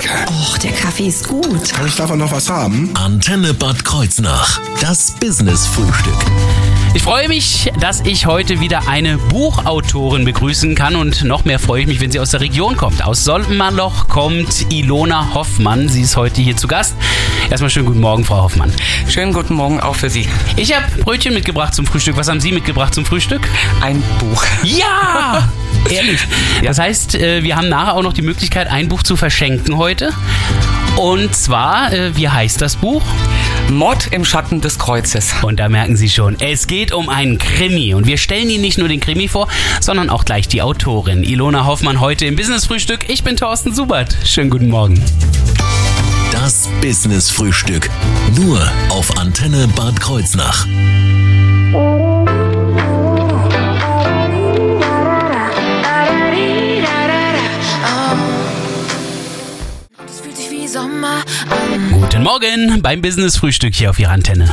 lecker. 0.00 0.24
Och, 0.28 0.58
der 0.58 0.72
Kaffee 0.72 1.08
ist 1.08 1.28
gut. 1.28 1.72
Kann 1.72 1.86
ich 1.86 1.96
davon 1.96 2.18
noch 2.18 2.32
was 2.32 2.48
haben? 2.48 2.90
Antenne 2.94 3.54
Bad 3.54 3.84
Kreuznach. 3.84 4.60
Das 4.80 5.12
Business-Frühstück. 5.12 6.14
Ich 6.92 7.02
freue 7.02 7.28
mich, 7.28 7.70
dass 7.80 8.00
ich 8.00 8.26
heute 8.26 8.60
wieder 8.60 8.88
eine 8.88 9.16
Buchautorin 9.16 10.24
begrüßen 10.24 10.74
kann 10.74 10.96
und 10.96 11.22
noch 11.22 11.44
mehr 11.44 11.60
freue 11.60 11.82
ich 11.82 11.86
mich, 11.86 12.00
wenn 12.00 12.10
sie 12.10 12.18
aus 12.18 12.30
der 12.30 12.40
Region 12.40 12.76
kommt. 12.76 13.04
Aus 13.04 13.24
Soltenmannloch 13.24 14.08
kommt 14.08 14.72
Ilona 14.72 15.34
Hoffmann. 15.34 15.88
Sie 15.88 16.02
ist 16.02 16.16
heute 16.16 16.40
hier 16.40 16.56
zu 16.56 16.66
Gast. 16.66 16.96
Erstmal 17.48 17.70
schönen 17.70 17.86
guten 17.86 18.00
Morgen, 18.00 18.24
Frau 18.24 18.42
Hoffmann. 18.42 18.72
Schönen 19.08 19.32
guten 19.32 19.54
Morgen 19.54 19.80
auch 19.80 19.94
für 19.94 20.10
Sie. 20.10 20.28
Ich 20.56 20.74
habe 20.74 20.84
Brötchen 21.02 21.32
mitgebracht 21.34 21.74
zum 21.74 21.86
Frühstück. 21.86 22.16
Was 22.16 22.28
haben 22.28 22.40
Sie 22.40 22.50
mitgebracht 22.50 22.92
zum 22.94 23.04
Frühstück? 23.04 23.42
Ein 23.80 24.02
Buch. 24.18 24.44
Ja! 24.64 25.48
Ehrlich. 25.88 26.26
Das 26.62 26.78
heißt, 26.78 27.14
äh, 27.14 27.42
wir 27.42 27.56
haben 27.56 27.68
nachher 27.68 27.94
auch 27.94 28.02
noch 28.02 28.12
die 28.12 28.22
Möglichkeit, 28.22 28.68
ein 28.68 28.88
Buch 28.88 29.02
zu 29.02 29.16
verschenken 29.16 29.76
heute. 29.76 30.12
Und 30.96 31.34
zwar, 31.34 31.92
äh, 31.92 32.16
wie 32.16 32.28
heißt 32.28 32.60
das 32.60 32.76
Buch? 32.76 33.02
Mord 33.70 34.08
im 34.10 34.24
Schatten 34.24 34.60
des 34.60 34.78
Kreuzes. 34.78 35.32
Und 35.42 35.60
da 35.60 35.68
merken 35.68 35.96
Sie 35.96 36.08
schon, 36.08 36.36
es 36.40 36.66
geht 36.66 36.92
um 36.92 37.08
einen 37.08 37.38
Krimi. 37.38 37.94
Und 37.94 38.06
wir 38.06 38.18
stellen 38.18 38.50
Ihnen 38.50 38.62
nicht 38.62 38.78
nur 38.78 38.88
den 38.88 39.00
Krimi 39.00 39.28
vor, 39.28 39.48
sondern 39.80 40.10
auch 40.10 40.24
gleich 40.24 40.48
die 40.48 40.62
Autorin. 40.62 41.22
Ilona 41.22 41.64
Hoffmann 41.64 42.00
heute 42.00 42.26
im 42.26 42.36
Business-Frühstück. 42.36 43.08
Ich 43.08 43.22
bin 43.22 43.36
Thorsten 43.36 43.74
Subert. 43.74 44.16
Schönen 44.24 44.50
guten 44.50 44.68
Morgen. 44.68 45.02
Das 46.32 46.68
Business-Frühstück. 46.80 47.88
Nur 48.36 48.60
auf 48.88 49.16
Antenne 49.18 49.68
Bad 49.76 50.00
Kreuznach. 50.00 50.66
Guten 61.92 62.22
Morgen 62.22 62.80
beim 62.82 63.02
Business-Frühstück 63.02 63.74
hier 63.74 63.90
auf 63.90 63.98
Ihrer 63.98 64.12
Antenne. 64.12 64.48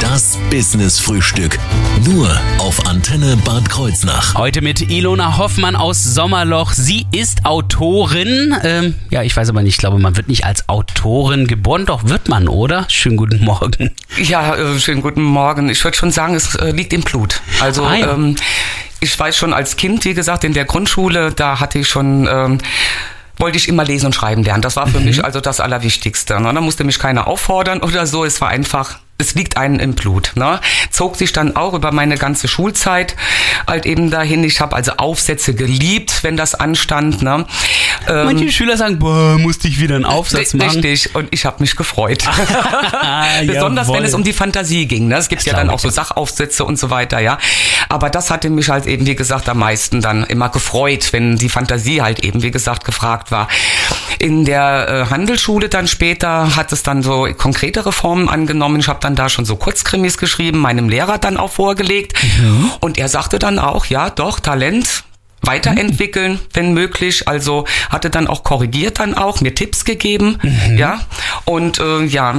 Das 0.00 0.38
Business-Frühstück. 0.50 1.58
Nur 2.04 2.28
auf 2.58 2.86
Antenne 2.86 3.36
Bad 3.44 3.68
Kreuznach. 3.68 4.34
Heute 4.34 4.60
mit 4.62 4.90
Ilona 4.90 5.36
Hoffmann 5.38 5.76
aus 5.76 6.02
Sommerloch. 6.02 6.72
Sie 6.72 7.06
ist 7.12 7.44
Autorin. 7.44 8.54
Ähm, 8.62 8.94
ja, 9.10 9.22
ich 9.22 9.36
weiß 9.36 9.48
aber 9.50 9.62
nicht, 9.62 9.74
ich 9.74 9.78
glaube, 9.78 9.98
man 9.98 10.16
wird 10.16 10.28
nicht 10.28 10.44
als 10.44 10.68
Autorin 10.68 11.46
geboren, 11.46 11.84
doch 11.86 12.04
wird 12.08 12.28
man, 12.28 12.48
oder? 12.48 12.86
Schönen 12.88 13.16
guten 13.16 13.44
Morgen. 13.44 13.90
Ja, 14.18 14.54
äh, 14.56 14.78
schönen 14.78 15.02
guten 15.02 15.22
Morgen. 15.22 15.68
Ich 15.68 15.82
würde 15.84 15.96
schon 15.96 16.10
sagen, 16.12 16.34
es 16.34 16.54
äh, 16.54 16.70
liegt 16.70 16.92
im 16.92 17.02
Blut. 17.02 17.40
Also 17.60 17.84
Ah, 17.84 17.94
ja. 17.96 18.12
ähm, 18.14 18.36
ich 19.00 19.18
weiß 19.18 19.36
schon 19.36 19.52
als 19.52 19.76
Kind, 19.76 20.04
wie 20.04 20.14
gesagt, 20.14 20.44
in 20.44 20.52
der 20.54 20.64
Grundschule, 20.64 21.32
da 21.32 21.60
hatte 21.60 21.78
ich 21.80 21.88
schon... 21.88 22.28
Ähm, 22.30 22.58
wollte 23.40 23.58
ich 23.58 23.68
immer 23.68 23.84
lesen 23.84 24.06
und 24.06 24.14
schreiben 24.14 24.42
lernen. 24.42 24.62
Das 24.62 24.76
war 24.76 24.86
für 24.86 25.00
mich 25.00 25.24
also 25.24 25.40
das 25.40 25.60
Allerwichtigste. 25.60 26.40
Ne? 26.40 26.52
Da 26.52 26.60
musste 26.60 26.84
mich 26.84 26.98
keiner 26.98 27.26
auffordern 27.26 27.80
oder 27.82 28.06
so. 28.06 28.24
Es 28.24 28.40
war 28.40 28.48
einfach, 28.48 28.98
es 29.20 29.34
liegt 29.34 29.56
einem 29.56 29.78
im 29.78 29.94
Blut. 29.94 30.32
Ne? 30.34 30.60
Zog 30.90 31.16
sich 31.16 31.32
dann 31.32 31.56
auch 31.56 31.74
über 31.74 31.92
meine 31.92 32.16
ganze 32.16 32.48
Schulzeit 32.48 33.16
halt 33.66 33.86
eben 33.86 34.10
dahin. 34.10 34.44
Ich 34.44 34.60
habe 34.60 34.74
also 34.74 34.92
Aufsätze 34.92 35.54
geliebt, 35.54 36.22
wenn 36.22 36.36
das 36.36 36.54
anstand. 36.54 37.22
Ne? 37.22 37.46
Ähm, 38.08 38.24
Manche 38.24 38.50
Schüler 38.50 38.76
sagen, 38.76 38.98
boah, 38.98 39.38
musste 39.38 39.68
ich 39.68 39.80
wieder 39.80 39.96
einen 39.96 40.04
Aufsatz 40.04 40.54
machen. 40.54 40.80
Richtig, 40.80 41.14
und 41.14 41.28
ich 41.30 41.44
habe 41.44 41.56
mich 41.60 41.76
gefreut. 41.76 42.24
Besonders 43.46 43.86
jawohl. 43.86 43.98
wenn 43.98 44.04
es 44.04 44.14
um 44.14 44.24
die 44.24 44.32
Fantasie 44.32 44.86
ging. 44.86 45.08
Ne? 45.08 45.16
Es 45.16 45.28
gibt 45.28 45.42
ja 45.44 45.54
dann 45.54 45.70
auch 45.70 45.78
so. 45.78 45.90
Sachaufsätze 45.90 46.64
und 46.64 46.78
so 46.78 46.90
weiter, 46.90 47.18
ja. 47.20 47.38
Aber 47.88 48.10
das 48.10 48.30
hatte 48.30 48.48
mich 48.50 48.70
halt 48.70 48.86
eben, 48.86 49.06
wie 49.06 49.16
gesagt, 49.16 49.48
am 49.48 49.58
meisten 49.58 50.00
dann 50.00 50.24
immer 50.24 50.48
gefreut, 50.48 51.12
wenn 51.12 51.36
die 51.36 51.48
Fantasie 51.48 52.00
halt 52.02 52.20
eben, 52.20 52.42
wie 52.42 52.50
gesagt, 52.50 52.84
gefragt 52.84 53.30
war. 53.30 53.48
In 54.18 54.44
der 54.44 54.88
äh, 54.88 55.10
Handelsschule 55.10 55.68
dann 55.68 55.88
später 55.88 56.56
hat 56.56 56.72
es 56.72 56.82
dann 56.82 57.02
so 57.02 57.28
konkretere 57.36 57.92
Formen 57.92 58.28
angenommen. 58.28 58.80
Ich 58.80 58.88
habe 58.88 59.00
dann 59.00 59.09
da 59.16 59.28
schon 59.28 59.44
so 59.44 59.56
Kurzkrimis 59.56 60.18
geschrieben, 60.18 60.58
meinem 60.58 60.88
Lehrer 60.88 61.18
dann 61.18 61.36
auch 61.36 61.50
vorgelegt. 61.52 62.14
Mhm. 62.40 62.70
Und 62.80 62.98
er 62.98 63.08
sagte 63.08 63.38
dann 63.38 63.58
auch, 63.58 63.86
ja, 63.86 64.10
doch, 64.10 64.40
Talent, 64.40 65.04
weiterentwickeln, 65.42 66.38
wenn 66.52 66.74
möglich. 66.74 67.26
Also 67.28 67.64
hatte 67.88 68.10
dann 68.10 68.26
auch 68.26 68.42
korrigiert 68.44 68.98
dann 69.00 69.14
auch, 69.14 69.40
mir 69.40 69.54
Tipps 69.54 69.84
gegeben, 69.84 70.38
Mhm. 70.42 70.76
ja. 70.78 71.00
Und 71.44 71.78
äh, 71.78 72.04
ja, 72.04 72.34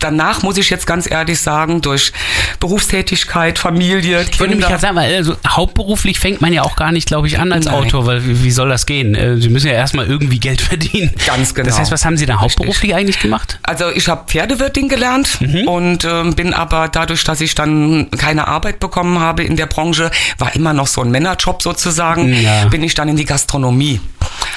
danach 0.00 0.42
muss 0.42 0.56
ich 0.58 0.70
jetzt 0.70 0.86
ganz 0.86 1.10
ehrlich 1.10 1.40
sagen, 1.40 1.80
durch 1.80 2.12
Berufstätigkeit, 2.60 3.58
Familie, 3.58 4.24
Ich 4.30 4.38
würde 4.40 4.54
mich 4.56 4.64
gerade 4.66 4.80
sagen, 4.80 4.96
weil 4.96 5.14
also, 5.16 5.36
hauptberuflich 5.46 6.18
fängt 6.20 6.40
man 6.40 6.52
ja 6.52 6.62
auch 6.62 6.76
gar 6.76 6.92
nicht, 6.92 7.08
glaube 7.08 7.26
ich, 7.26 7.38
an 7.38 7.52
als 7.52 7.64
Nein. 7.66 7.74
Autor, 7.74 8.06
weil 8.06 8.22
wie, 8.24 8.50
soll 8.50 8.68
das 8.68 8.86
gehen? 8.86 9.14
Äh, 9.14 9.36
Sie 9.38 9.48
müssen 9.48 9.68
ja 9.68 9.74
erstmal 9.74 10.06
irgendwie 10.06 10.38
Geld 10.38 10.60
verdienen. 10.68 11.10
Ganz 11.26 11.54
genau. 11.54 11.66
Das 11.68 11.78
heißt, 11.78 11.90
was 11.90 12.04
haben 12.04 12.16
Sie 12.16 12.26
da 12.26 12.40
hauptberuflich 12.40 12.94
eigentlich 12.94 13.20
gemacht? 13.20 13.58
Also 13.62 13.90
ich 13.90 14.08
habe 14.08 14.24
Pferdewirtin 14.26 14.88
gelernt 14.88 15.38
und 15.66 16.04
ähm, 16.04 16.34
bin 16.34 16.52
aber 16.52 16.88
dadurch, 16.88 17.24
dass 17.24 17.40
ich 17.40 17.54
dann 17.54 18.10
keine 18.12 18.48
Arbeit 18.48 18.80
bekommen 18.80 19.18
habe 19.18 19.42
in 19.44 19.56
der 19.56 19.66
Branche, 19.66 20.10
war 20.38 20.54
immer 20.54 20.72
noch 20.72 20.86
so 20.86 21.00
ein 21.00 21.10
Männerjob 21.10 21.62
sozusagen, 21.62 22.32
Ja. 22.34 22.66
bin 22.66 22.82
ich 22.84 22.94
dann 22.94 23.08
in 23.08 23.16
die 23.16 23.24
Gastronomie. 23.24 24.00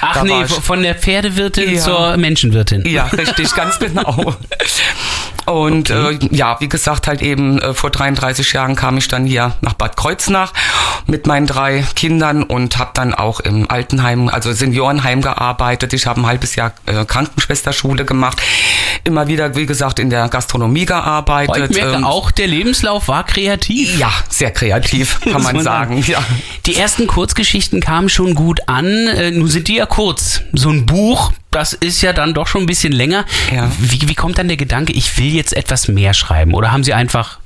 Ach 0.01 0.13
Da 0.15 0.23
nee, 0.23 0.45
von 0.45 0.81
der 0.83 0.95
Pferdewirtin 0.95 1.75
Ja. 1.75 1.81
zur 1.81 2.17
Menschenwirtin. 2.17 2.83
Ja, 2.87 3.05
richtig, 3.05 3.53
ganz 3.55 3.77
genau. 3.79 4.35
Und 5.45 5.89
äh, 5.89 6.17
ja, 6.31 6.57
wie 6.59 6.69
gesagt, 6.69 7.07
halt 7.07 7.21
eben 7.21 7.59
äh, 7.59 7.73
vor 7.73 7.89
33 7.89 8.53
Jahren 8.53 8.75
kam 8.75 8.97
ich 8.97 9.07
dann 9.07 9.25
hier 9.25 9.53
nach 9.61 9.73
Bad 9.73 9.97
Kreuznach 9.97 10.53
mit 11.07 11.25
meinen 11.25 11.47
drei 11.47 11.83
Kindern 11.95 12.43
und 12.43 12.77
habe 12.77 12.91
dann 12.93 13.13
auch 13.15 13.39
im 13.39 13.69
Altenheim, 13.69 14.29
also 14.29 14.53
Seniorenheim 14.53 15.21
gearbeitet. 15.21 15.93
Ich 15.93 16.05
habe 16.05 16.21
ein 16.21 16.27
halbes 16.27 16.55
Jahr 16.55 16.73
äh, 16.85 17.05
Krankenschwesterschule 17.05 18.05
gemacht. 18.05 18.41
Immer 19.03 19.27
wieder, 19.27 19.55
wie 19.55 19.65
gesagt, 19.65 19.97
in 19.99 20.11
der 20.11 20.29
Gastronomie 20.29 20.85
gearbeitet. 20.85 21.71
ich 21.71 21.77
merke 21.77 21.95
Ähm, 21.97 22.05
auch, 22.05 22.29
der 22.29 22.45
Lebenslauf 22.47 23.07
war 23.07 23.25
kreativ. 23.25 23.97
ja, 23.97 24.11
sehr 24.29 24.51
kreativ, 24.51 25.19
kann 25.31 25.41
man 25.41 25.59
sagen. 25.61 26.03
Ja. 26.07 26.23
Die 26.67 26.75
ersten 26.75 27.07
Kurzgeschichten 27.07 27.81
kamen 27.81 28.09
schon 28.09 28.35
gut 28.35 28.59
an. 28.67 28.85
Äh, 29.07 29.31
nun 29.31 29.47
sind 29.47 29.60
die 29.67 29.75
ja 29.75 29.85
kurz. 29.85 30.41
So 30.53 30.69
ein 30.69 30.85
Buch, 30.85 31.31
das 31.51 31.73
ist 31.73 32.01
ja 32.01 32.13
dann 32.13 32.33
doch 32.33 32.47
schon 32.47 32.63
ein 32.63 32.67
bisschen 32.67 32.93
länger. 32.93 33.25
Ja. 33.53 33.71
Wie, 33.79 34.07
wie 34.07 34.15
kommt 34.15 34.37
dann 34.37 34.47
der 34.47 34.57
Gedanke, 34.57 34.93
ich 34.93 35.17
will 35.17 35.33
jetzt 35.33 35.53
etwas 35.53 35.87
mehr 35.87 36.13
schreiben? 36.13 36.53
Oder 36.53 36.71
haben 36.71 36.83
Sie 36.83 36.93
einfach 36.93 37.39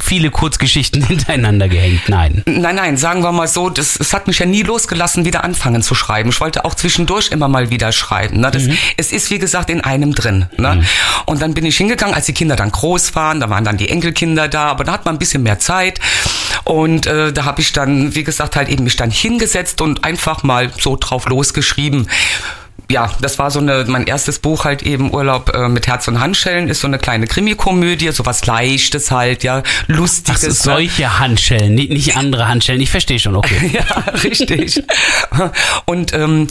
viele 0.00 0.30
Kurzgeschichten 0.30 1.02
hintereinander 1.06 1.68
gehängt? 1.68 2.08
Nein. 2.08 2.42
Nein, 2.46 2.76
nein, 2.76 2.96
sagen 2.96 3.22
wir 3.22 3.30
mal 3.32 3.46
so, 3.46 3.70
das, 3.70 3.96
es 4.00 4.12
hat 4.12 4.26
mich 4.26 4.40
ja 4.40 4.46
nie 4.46 4.62
losgelassen, 4.62 5.24
wieder 5.24 5.44
anfangen 5.44 5.82
zu 5.82 5.94
schreiben. 5.94 6.30
Ich 6.30 6.40
wollte 6.40 6.64
auch 6.64 6.74
zwischendurch 6.74 7.30
immer 7.30 7.48
mal 7.48 7.70
wieder 7.70 7.92
schreiben. 7.92 8.40
Ne? 8.40 8.50
Das, 8.50 8.64
Es 8.96 9.12
ist, 9.12 9.30
wie 9.30 9.38
gesagt, 9.38 9.70
in 9.70 9.80
einem 9.80 10.14
drin. 10.14 10.46
Ne? 10.56 10.84
Und 11.26 11.40
dann 11.42 11.54
bin 11.54 11.64
ich 11.64 11.76
hingegangen, 11.76 12.14
als 12.14 12.26
die 12.26 12.34
Kinder 12.34 12.56
dann 12.56 12.72
groß 12.72 13.14
waren, 13.14 13.40
da 13.40 13.50
waren 13.50 13.64
dann 13.64 13.76
die 13.76 13.88
Enkelkinder 13.88 14.48
da, 14.48 14.66
aber 14.66 14.84
da 14.84 14.92
hat 14.92 15.04
man 15.04 15.14
ein 15.14 15.18
bisschen 15.18 15.42
mehr 15.42 15.58
Zeit. 15.58 16.00
Und 16.68 17.06
äh, 17.06 17.32
da 17.32 17.46
habe 17.46 17.62
ich 17.62 17.72
dann, 17.72 18.14
wie 18.14 18.24
gesagt, 18.24 18.54
halt 18.54 18.68
eben 18.68 18.84
mich 18.84 18.96
dann 18.96 19.10
hingesetzt 19.10 19.80
und 19.80 20.04
einfach 20.04 20.42
mal 20.42 20.70
so 20.78 20.96
drauf 20.96 21.26
losgeschrieben 21.26 22.06
ja, 22.90 23.10
das 23.20 23.38
war 23.38 23.50
so 23.50 23.58
eine, 23.58 23.84
mein 23.86 24.06
erstes 24.06 24.38
Buch 24.38 24.64
halt 24.64 24.82
eben 24.82 25.12
Urlaub 25.12 25.54
äh, 25.54 25.68
mit 25.68 25.86
Herz 25.86 26.08
und 26.08 26.20
Handschellen, 26.20 26.68
ist 26.68 26.80
so 26.80 26.86
eine 26.86 26.98
kleine 26.98 27.26
Krimikomödie, 27.26 28.10
so 28.12 28.24
was 28.24 28.46
Leichtes 28.46 29.10
halt, 29.10 29.44
ja, 29.44 29.62
Ach, 29.62 29.88
Lustiges. 29.88 30.40
so, 30.40 30.70
ne? 30.70 30.76
solche 30.76 31.18
Handschellen, 31.18 31.74
nicht, 31.74 31.90
nicht 31.90 32.16
andere 32.16 32.48
Handschellen. 32.48 32.80
Ich 32.80 32.90
verstehe 32.90 33.18
schon, 33.18 33.36
okay. 33.36 33.72
Ja, 33.78 34.12
richtig. 34.24 34.82
Und 35.84 36.14
ähm, 36.14 36.48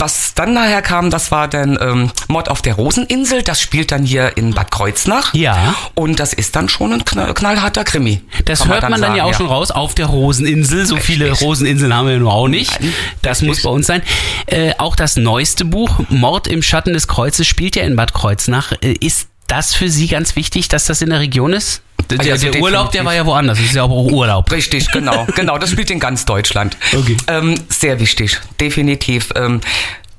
was 0.00 0.34
dann 0.34 0.54
nachher 0.54 0.82
kam, 0.82 1.10
das 1.10 1.30
war 1.30 1.48
dann 1.48 1.78
ähm, 1.80 2.10
Mord 2.28 2.48
auf 2.48 2.62
der 2.62 2.74
Roseninsel. 2.74 3.42
Das 3.42 3.60
spielt 3.60 3.92
dann 3.92 4.04
hier 4.04 4.36
in 4.36 4.54
Bad 4.54 4.70
Kreuznach. 4.70 5.34
Ja. 5.34 5.74
Und 5.94 6.18
das 6.18 6.32
ist 6.32 6.56
dann 6.56 6.68
schon 6.68 6.92
ein 6.92 7.04
knall, 7.04 7.34
knallharter 7.34 7.84
Krimi. 7.84 8.22
Das 8.44 8.66
hört 8.66 8.82
man 8.82 8.92
dann 8.92 9.00
sagen, 9.00 9.16
ja 9.16 9.24
auch 9.24 9.34
schon 9.34 9.46
raus 9.46 9.70
auf 9.70 9.94
der 9.94 10.06
Roseninsel. 10.06 10.86
So 10.86 10.96
viele 10.96 11.30
Roseninseln 11.30 11.94
haben 11.94 12.08
wir 12.08 12.18
nur 12.18 12.32
auch 12.32 12.48
nicht. 12.48 12.78
Das 13.22 13.42
muss 13.42 13.62
bei 13.62 13.70
uns 13.70 13.86
sein. 13.86 14.02
Äh, 14.46 14.72
auch 14.78 14.96
das 14.96 15.16
neueste 15.16 15.64
Buch, 15.64 16.00
Mord 16.08 16.48
im 16.48 16.62
Schatten 16.62 16.92
des 16.92 17.06
Kreuzes, 17.06 17.46
spielt 17.46 17.76
ja 17.76 17.84
in 17.84 17.96
Bad 17.96 18.14
Kreuznach. 18.14 18.72
Äh, 18.82 18.92
ist 19.00 19.28
das 19.46 19.74
für 19.74 19.88
Sie 19.88 20.06
ganz 20.06 20.36
wichtig, 20.36 20.68
dass 20.68 20.86
das 20.86 21.02
in 21.02 21.10
der 21.10 21.20
Region 21.20 21.52
ist? 21.52 21.82
Der, 22.10 22.32
also 22.32 22.50
der 22.50 22.60
Urlaub, 22.60 22.90
der 22.92 23.04
war 23.04 23.14
ja 23.14 23.24
woanders. 23.24 23.58
Das 23.58 23.66
ist 23.66 23.74
ja 23.74 23.84
auch 23.84 23.90
Urlaub. 23.90 24.50
Richtig, 24.50 24.90
genau. 24.90 25.26
genau, 25.36 25.58
das 25.58 25.70
spielt 25.70 25.90
in 25.90 26.00
ganz 26.00 26.24
Deutschland. 26.24 26.76
Okay. 26.96 27.16
Ähm, 27.28 27.54
sehr 27.68 28.00
wichtig, 28.00 28.40
definitiv. 28.58 29.30
Ähm, 29.36 29.60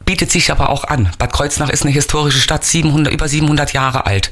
bietet 0.05 0.31
sich 0.31 0.51
aber 0.51 0.69
auch 0.69 0.83
an. 0.83 1.09
Bad 1.17 1.31
Kreuznach 1.31 1.69
ist 1.69 1.83
eine 1.83 1.93
historische 1.93 2.39
Stadt, 2.39 2.65
700, 2.65 3.13
über 3.13 3.27
700 3.27 3.73
Jahre 3.73 4.05
alt. 4.05 4.31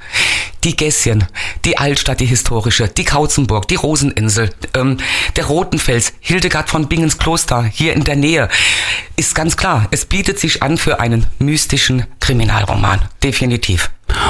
Die 0.64 0.76
Gässchen, 0.76 1.26
die 1.64 1.78
Altstadt, 1.78 2.20
die 2.20 2.26
historische, 2.26 2.90
die 2.90 3.06
Kautzenburg, 3.06 3.68
die 3.68 3.76
Roseninsel, 3.76 4.50
ähm, 4.74 4.98
der 5.38 5.46
Rotenfels, 5.46 6.14
Hildegard 6.20 6.70
von 6.70 6.90
Bingens 6.90 7.18
Kloster, 7.18 7.64
hier 7.64 7.94
in 7.94 8.04
der 8.04 8.18
Nähe. 8.18 8.50
ist 9.16 9.36
ganz 9.36 9.56
klar, 9.56 9.88
es 9.92 10.06
bietet 10.06 10.40
sich 10.40 10.64
an 10.64 10.78
für 10.78 11.00
einen 11.00 11.28
mystischen 11.40 12.06
Kriminalroman. 12.20 13.02
Definitiv. 13.24 13.90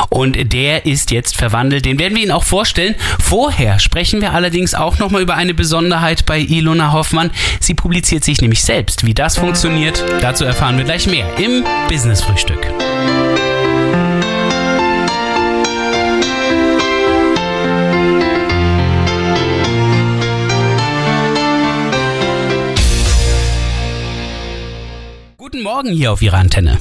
Und 0.10 0.54
der 0.54 0.86
ist 0.86 1.12
jetzt 1.12 1.38
verwandelt. 1.38 1.86
Den 1.86 2.00
werden 2.00 2.16
wir 2.16 2.24
Ihnen 2.24 2.31
auch 2.31 2.44
vorstellen. 2.44 2.96
Vorher 3.22 3.80
sprechen 3.80 4.22
wir 4.22 4.34
allerdings 4.34 4.74
auch 4.74 4.98
nochmal 4.98 5.22
über 5.22 5.36
eine 5.36 5.54
Besonderheit 5.54 6.26
bei 6.26 6.40
Ilona 6.40 6.94
Hoffmann. 6.94 7.31
Sie 7.60 7.74
publiziert 7.74 8.24
sich 8.24 8.42
nämlich 8.42 8.64
selbst. 8.64 9.06
Wie 9.06 9.14
das 9.14 9.38
funktioniert, 9.38 10.04
dazu 10.22 10.46
erfahren 10.46 10.78
wir 10.78 10.86
gleich 10.86 11.08
mehr 11.08 11.26
im 11.38 11.64
Business 11.88 12.22
Frühstück. 12.22 12.68
Guten 25.38 25.64
Morgen 25.64 25.90
hier 25.92 26.12
auf 26.12 26.22
Ihrer 26.22 26.38
Antenne. 26.38 26.78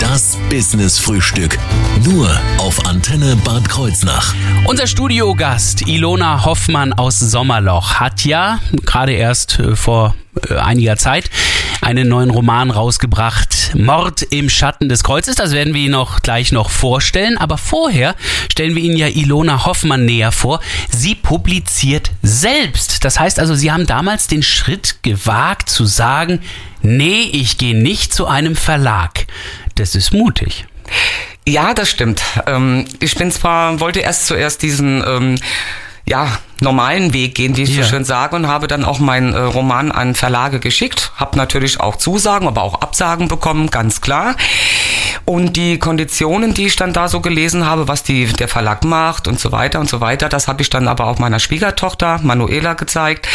Das 0.00 0.38
Business 0.48 0.98
Frühstück. 0.98 1.58
Nur 2.04 2.30
auf 2.58 2.86
Antenne 2.86 3.34
Bad 3.36 3.68
Kreuznach. 3.68 4.34
Unser 4.64 4.86
Studiogast 4.86 5.88
Ilona 5.88 6.44
Hoffmann 6.44 6.92
aus 6.92 7.18
Sommerloch 7.18 7.94
hat 7.94 8.24
ja 8.24 8.60
gerade 8.84 9.12
erst 9.12 9.58
äh, 9.58 9.74
vor 9.74 10.14
äh, 10.48 10.54
einiger 10.54 10.96
Zeit 10.96 11.30
einen 11.80 12.08
neuen 12.08 12.30
Roman 12.30 12.70
rausgebracht, 12.70 13.74
Mord 13.74 14.22
im 14.22 14.48
Schatten 14.48 14.88
des 14.88 15.02
Kreuzes. 15.02 15.36
Das 15.36 15.52
werden 15.52 15.74
wir 15.74 15.80
Ihnen 15.80 15.94
auch 15.94 16.20
gleich 16.20 16.52
noch 16.52 16.70
vorstellen. 16.70 17.38
Aber 17.38 17.58
vorher 17.58 18.14
stellen 18.52 18.74
wir 18.76 18.82
Ihnen 18.82 18.96
ja 18.96 19.08
Ilona 19.08 19.64
Hoffmann 19.66 20.04
näher 20.04 20.32
vor. 20.32 20.60
Sie 20.90 21.14
publiziert 21.14 22.10
selbst. 22.22 23.04
Das 23.04 23.18
heißt 23.18 23.40
also, 23.40 23.54
Sie 23.54 23.72
haben 23.72 23.86
damals 23.86 24.26
den 24.26 24.42
Schritt 24.42 25.02
gewagt 25.02 25.70
zu 25.70 25.86
sagen, 25.86 26.40
nee, 26.82 27.22
ich 27.32 27.58
gehe 27.58 27.76
nicht 27.76 28.12
zu 28.12 28.26
einem 28.26 28.54
Verlag. 28.56 29.26
Das 29.78 29.94
ist 29.94 30.12
mutig. 30.12 30.66
Ja, 31.46 31.72
das 31.72 31.88
stimmt. 31.88 32.20
Ähm, 32.46 32.84
ich 33.00 33.14
bin 33.14 33.30
zwar, 33.30 33.80
wollte 33.80 34.00
erst 34.00 34.26
zuerst 34.26 34.62
diesen, 34.62 35.02
ähm, 35.06 35.36
ja, 36.04 36.38
normalen 36.60 37.12
Weg 37.12 37.34
gehen, 37.34 37.56
wie 37.56 37.62
ich 37.62 37.76
Ja. 37.76 37.84
so 37.84 37.90
schön 37.90 38.04
sage, 38.04 38.34
und 38.34 38.48
habe 38.48 38.66
dann 38.66 38.84
auch 38.84 38.98
meinen 38.98 39.32
äh, 39.34 39.38
Roman 39.38 39.92
an 39.92 40.14
Verlage 40.14 40.58
geschickt. 40.58 41.12
Habe 41.16 41.36
natürlich 41.36 41.80
auch 41.80 41.96
Zusagen, 41.96 42.48
aber 42.48 42.62
auch 42.62 42.80
Absagen 42.80 43.28
bekommen, 43.28 43.70
ganz 43.70 44.00
klar. 44.00 44.34
Und 45.24 45.56
die 45.56 45.78
Konditionen, 45.78 46.54
die 46.54 46.66
ich 46.66 46.76
dann 46.76 46.92
da 46.92 47.08
so 47.08 47.20
gelesen 47.20 47.66
habe, 47.66 47.88
was 47.88 48.02
die, 48.02 48.26
der 48.26 48.48
Verlag 48.48 48.84
macht 48.84 49.28
und 49.28 49.38
so 49.38 49.52
weiter 49.52 49.80
und 49.80 49.88
so 49.88 50.00
weiter, 50.00 50.28
das 50.28 50.48
habe 50.48 50.62
ich 50.62 50.70
dann 50.70 50.88
aber 50.88 51.06
auch 51.06 51.18
meiner 51.18 51.38
Schwiegertochter 51.38 52.20
Manuela 52.22 52.74
gezeigt. 52.74 53.28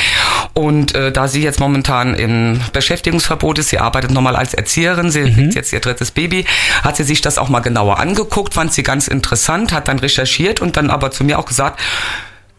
Und 0.53 0.95
äh, 0.95 1.11
da 1.11 1.27
sie 1.27 1.41
jetzt 1.41 1.59
momentan 1.59 2.15
im 2.15 2.59
Beschäftigungsverbot 2.73 3.59
ist, 3.59 3.69
sie 3.69 3.79
arbeitet 3.79 4.11
nochmal 4.11 4.35
als 4.35 4.53
Erzieherin, 4.53 5.09
sie 5.11 5.31
kriegt 5.31 5.55
jetzt 5.55 5.73
ihr 5.73 5.79
drittes 5.79 6.11
Baby, 6.11 6.45
hat 6.83 6.95
sie 6.97 7.03
sich 7.03 7.21
das 7.21 7.37
auch 7.37 7.49
mal 7.49 7.61
genauer 7.61 7.99
angeguckt, 7.99 8.53
fand 8.53 8.73
sie 8.73 8.83
ganz 8.83 9.07
interessant, 9.07 9.73
hat 9.73 9.87
dann 9.87 9.99
recherchiert 9.99 10.61
und 10.61 10.77
dann 10.77 10.89
aber 10.89 11.11
zu 11.11 11.23
mir 11.23 11.39
auch 11.39 11.45
gesagt, 11.45 11.79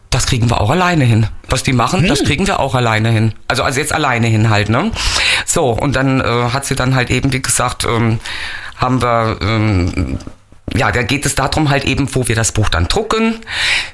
das 0.09 0.27
kriegen 0.27 0.49
wir 0.49 0.61
auch 0.61 0.69
alleine 0.69 1.03
hin. 1.03 1.27
Was 1.49 1.63
die 1.63 1.73
machen, 1.73 2.07
das 2.07 2.23
kriegen 2.23 2.47
wir 2.47 2.59
auch 2.59 2.73
alleine 2.73 3.09
hin. 3.09 3.33
Also 3.49 3.63
also 3.63 3.79
jetzt 3.79 3.93
alleine 3.93 4.27
hin 4.27 4.49
halt, 4.49 4.69
ne? 4.69 4.91
So, 5.45 5.71
und 5.71 5.95
dann 5.95 6.21
äh, 6.21 6.23
hat 6.53 6.65
sie 6.65 6.75
dann 6.75 6.95
halt 6.95 7.11
eben, 7.11 7.33
wie 7.33 7.41
gesagt, 7.41 7.85
ähm, 7.85 8.19
haben 8.77 9.01
wir, 9.01 9.37
ähm, 9.41 10.17
ja, 10.75 10.91
da 10.91 11.03
geht 11.03 11.25
es 11.25 11.35
darum 11.35 11.69
halt 11.69 11.85
eben, 11.85 12.13
wo 12.13 12.27
wir 12.27 12.35
das 12.35 12.51
Buch 12.51 12.69
dann 12.69 12.87
drucken, 12.87 13.35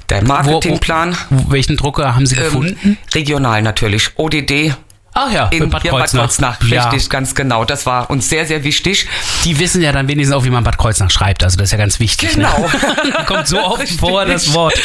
der 0.10 0.24
Marketingplan. 0.24 1.16
Wo, 1.30 1.52
welchen 1.52 1.78
Drucker 1.78 2.16
haben 2.16 2.26
Sie 2.26 2.36
Ähm, 2.36 2.44
gefunden? 2.44 2.98
regional 3.14 3.62
natürlich. 3.62 4.12
ODD 4.18 4.74
Ach 5.14 5.32
ja, 5.32 5.48
in 5.48 5.70
Bad 5.70 5.84
Bad 5.84 5.92
Kreuznach. 5.92 6.22
Kreuznach. 6.22 6.64
Ja. 6.64 6.90
Richtig, 6.90 7.10
ganz 7.10 7.36
genau. 7.36 7.66
Das 7.66 7.86
war 7.86 8.10
uns 8.10 8.30
sehr, 8.30 8.46
sehr 8.46 8.64
wichtig. 8.64 9.08
Die 9.44 9.60
wissen 9.60 9.82
ja 9.82 9.92
dann 9.92 10.08
wenigstens 10.08 10.36
auch, 10.36 10.46
wie 10.46 10.50
man 10.50 10.64
Bad 10.64 10.78
Kreuznach 10.78 11.10
schreibt. 11.10 11.44
Also 11.44 11.58
das 11.58 11.66
ist 11.66 11.72
ja 11.72 11.78
ganz 11.78 12.00
wichtig. 12.00 12.34
Genau. 12.34 12.70
Ne? 13.02 13.26
Kommt 13.26 13.48
so 13.48 13.60
oft 13.60 13.82
Richtig. 13.82 14.00
vor, 14.00 14.26
das 14.26 14.54
Wort. 14.54 14.80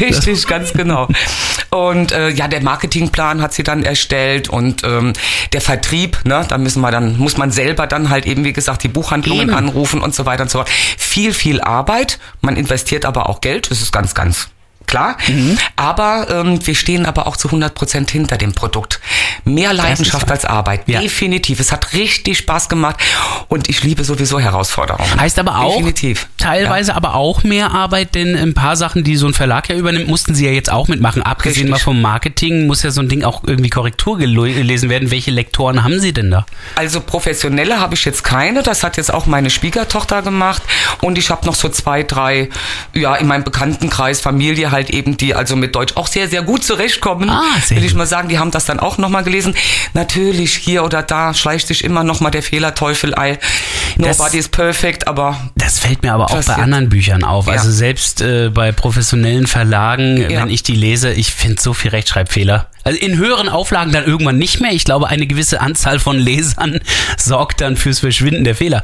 Richtig, 0.00 0.46
ganz 0.46 0.72
genau. 0.72 1.08
Und 1.70 2.12
äh, 2.12 2.28
ja, 2.28 2.48
der 2.48 2.62
Marketingplan 2.62 3.40
hat 3.40 3.54
sie 3.54 3.62
dann 3.62 3.82
erstellt 3.82 4.48
und 4.48 4.84
ähm, 4.84 5.14
der 5.52 5.60
Vertrieb, 5.60 6.18
ne, 6.24 6.44
da 6.46 6.58
müssen 6.58 6.80
wir 6.80 6.90
dann, 6.90 7.16
muss 7.18 7.36
man 7.38 7.50
selber 7.50 7.86
dann 7.86 8.10
halt 8.10 8.26
eben, 8.26 8.44
wie 8.44 8.52
gesagt, 8.52 8.82
die 8.82 8.88
Buchhandlungen 8.88 9.48
Eben. 9.48 9.56
anrufen 9.56 10.00
und 10.00 10.14
so 10.14 10.26
weiter 10.26 10.42
und 10.42 10.50
so 10.50 10.58
fort. 10.58 10.70
Viel, 10.70 11.32
viel 11.32 11.60
Arbeit. 11.60 12.18
Man 12.40 12.56
investiert 12.56 13.04
aber 13.04 13.28
auch 13.28 13.40
Geld, 13.40 13.70
das 13.70 13.80
ist 13.80 13.92
ganz, 13.92 14.14
ganz 14.14 14.48
klar. 14.86 15.16
Mhm. 15.28 15.58
Aber 15.76 16.26
ähm, 16.30 16.66
wir 16.66 16.74
stehen 16.74 17.06
aber 17.06 17.26
auch 17.26 17.36
zu 17.36 17.48
100 17.48 17.74
Prozent 17.74 18.10
hinter 18.10 18.36
dem 18.36 18.52
Produkt. 18.52 19.00
Mehr 19.44 19.72
Leidenschaft 19.72 20.30
als 20.30 20.44
Arbeit. 20.44 20.82
Ja. 20.86 21.00
Definitiv. 21.00 21.60
Es 21.60 21.72
hat 21.72 21.92
richtig 21.92 22.38
Spaß 22.38 22.68
gemacht 22.68 22.96
und 23.48 23.68
ich 23.68 23.82
liebe 23.82 24.04
sowieso 24.04 24.40
Herausforderungen. 24.40 25.20
Heißt 25.20 25.38
aber 25.38 25.58
auch, 25.58 25.76
Definitiv. 25.76 26.28
teilweise 26.38 26.94
aber 26.94 27.14
auch 27.14 27.44
mehr 27.44 27.72
Arbeit, 27.72 28.14
denn 28.14 28.36
ein 28.36 28.54
paar 28.54 28.76
Sachen, 28.76 29.04
die 29.04 29.16
so 29.16 29.26
ein 29.26 29.34
Verlag 29.34 29.68
ja 29.68 29.76
übernimmt, 29.76 30.08
mussten 30.08 30.34
sie 30.34 30.46
ja 30.46 30.52
jetzt 30.52 30.70
auch 30.70 30.88
mitmachen. 30.88 31.22
Abgesehen 31.22 31.68
Richtig. 31.68 31.70
mal 31.70 31.78
vom 31.78 32.00
Marketing 32.00 32.66
muss 32.66 32.82
ja 32.82 32.90
so 32.90 33.00
ein 33.00 33.08
Ding 33.08 33.24
auch 33.24 33.42
irgendwie 33.46 33.70
Korrektur 33.70 34.18
gelesen 34.18 34.90
werden. 34.90 35.10
Welche 35.10 35.30
Lektoren 35.30 35.84
haben 35.84 36.00
Sie 36.00 36.12
denn 36.12 36.30
da? 36.30 36.46
Also 36.74 37.00
professionelle 37.00 37.78
habe 37.80 37.94
ich 37.94 38.04
jetzt 38.04 38.24
keine. 38.24 38.62
Das 38.62 38.82
hat 38.82 38.96
jetzt 38.96 39.12
auch 39.12 39.26
meine 39.26 39.50
Schwiegertochter 39.50 40.22
gemacht. 40.22 40.62
Und 41.00 41.18
ich 41.18 41.30
habe 41.30 41.46
noch 41.46 41.54
so 41.54 41.68
zwei, 41.68 42.02
drei, 42.02 42.48
ja, 42.94 43.14
in 43.16 43.26
meinem 43.26 43.44
Bekanntenkreis, 43.44 44.20
Familie 44.20 44.71
halt 44.72 44.90
eben, 44.90 45.16
die 45.16 45.34
also 45.34 45.54
mit 45.56 45.74
Deutsch 45.76 45.92
auch 45.96 46.06
sehr, 46.06 46.28
sehr 46.28 46.42
gut 46.42 46.64
zurechtkommen. 46.64 47.30
Ah, 47.30 47.42
sehr 47.64 47.76
Will 47.76 47.84
ich 47.84 47.90
gut. 47.92 47.98
mal 47.98 48.06
sagen, 48.06 48.28
die 48.28 48.38
haben 48.38 48.50
das 48.50 48.64
dann 48.64 48.80
auch 48.80 48.98
nochmal 48.98 49.22
gelesen. 49.22 49.54
Natürlich, 49.94 50.54
hier 50.54 50.84
oder 50.84 51.02
da 51.02 51.34
schleicht 51.34 51.68
sich 51.68 51.84
immer 51.84 52.02
nochmal 52.04 52.30
der 52.32 52.42
Fehlerteufel 52.42 53.14
ein. 53.14 53.38
Das- 53.98 54.18
Nobody 54.18 54.38
is 54.38 54.48
perfect, 54.48 55.06
aber 55.06 55.36
Das 55.56 55.78
fällt 55.78 56.02
mir 56.02 56.12
aber 56.14 56.30
auch 56.30 56.42
bei 56.44 56.54
anderen 56.54 56.88
Büchern 56.88 57.24
auf. 57.24 57.46
Ja. 57.46 57.52
Also 57.54 57.70
selbst 57.70 58.20
äh, 58.20 58.50
bei 58.52 58.72
professionellen 58.72 59.46
Verlagen, 59.46 60.16
Ja. 60.30 60.40
wenn 60.42 60.50
ich 60.50 60.62
die 60.62 60.74
lese, 60.74 61.12
ich 61.12 61.32
finde 61.32 61.60
so 61.60 61.72
viel 61.74 61.90
Rechtschreibfehler. 61.90 62.68
Also 62.84 62.98
in 62.98 63.16
höheren 63.16 63.48
Auflagen 63.48 63.92
dann 63.92 64.04
irgendwann 64.06 64.38
nicht 64.38 64.60
mehr. 64.60 64.72
Ich 64.72 64.84
glaube, 64.84 65.06
eine 65.06 65.28
gewisse 65.28 65.60
Anzahl 65.60 66.00
von 66.00 66.18
Lesern 66.18 66.80
sorgt 67.16 67.60
dann 67.60 67.76
fürs 67.76 68.00
Verschwinden 68.00 68.42
der 68.42 68.56
Fehler. 68.56 68.82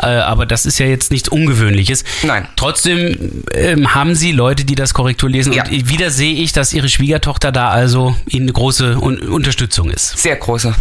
Äh, 0.00 0.06
aber 0.06 0.46
das 0.46 0.66
ist 0.66 0.78
ja 0.78 0.86
jetzt 0.86 1.10
nichts 1.10 1.28
Ungewöhnliches. 1.28 2.04
Nein. 2.22 2.46
Trotzdem 2.54 3.42
ähm, 3.52 3.92
haben 3.94 4.14
Sie 4.14 4.30
Leute, 4.30 4.64
die 4.64 4.76
das 4.76 4.94
Korrektur 4.94 5.28
lesen. 5.30 5.52
Ja. 5.52 5.64
Und 5.64 5.88
wieder 5.88 6.10
sehe 6.10 6.34
ich, 6.34 6.52
dass 6.52 6.72
Ihre 6.72 6.88
Schwiegertochter 6.88 7.52
da 7.52 7.68
also 7.68 8.14
Ihnen 8.26 8.44
eine 8.44 8.52
große 8.52 8.98
Un 9.00 9.18
Unterstützung 9.20 9.90
ist. 9.90 10.18
sehr 10.18 10.36
große. 10.36 10.74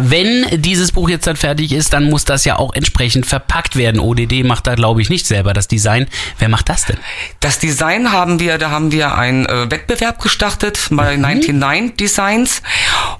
Wenn 0.00 0.46
dieses 0.62 0.92
Buch 0.92 1.08
jetzt 1.08 1.26
dann 1.26 1.36
fertig 1.36 1.72
ist, 1.72 1.92
dann 1.92 2.04
muss 2.04 2.24
das 2.24 2.44
ja 2.44 2.56
auch 2.58 2.74
entsprechend 2.74 3.26
verpackt 3.26 3.76
werden. 3.76 4.00
ODD 4.00 4.44
macht 4.44 4.66
da, 4.66 4.74
glaube 4.74 5.02
ich, 5.02 5.10
nicht 5.10 5.26
selber 5.26 5.52
das 5.52 5.68
Design. 5.68 6.06
Wer 6.38 6.48
macht 6.48 6.68
das 6.68 6.84
denn? 6.84 6.96
Das 7.40 7.58
Design 7.58 8.12
haben 8.12 8.40
wir, 8.40 8.58
da 8.58 8.70
haben 8.70 8.92
wir 8.92 9.16
einen 9.16 9.46
äh, 9.46 9.70
Wettbewerb 9.70 10.20
gestartet 10.20 10.88
bei 10.90 11.16
Mhm. 11.16 11.22
99 11.22 11.96
Designs 11.96 12.62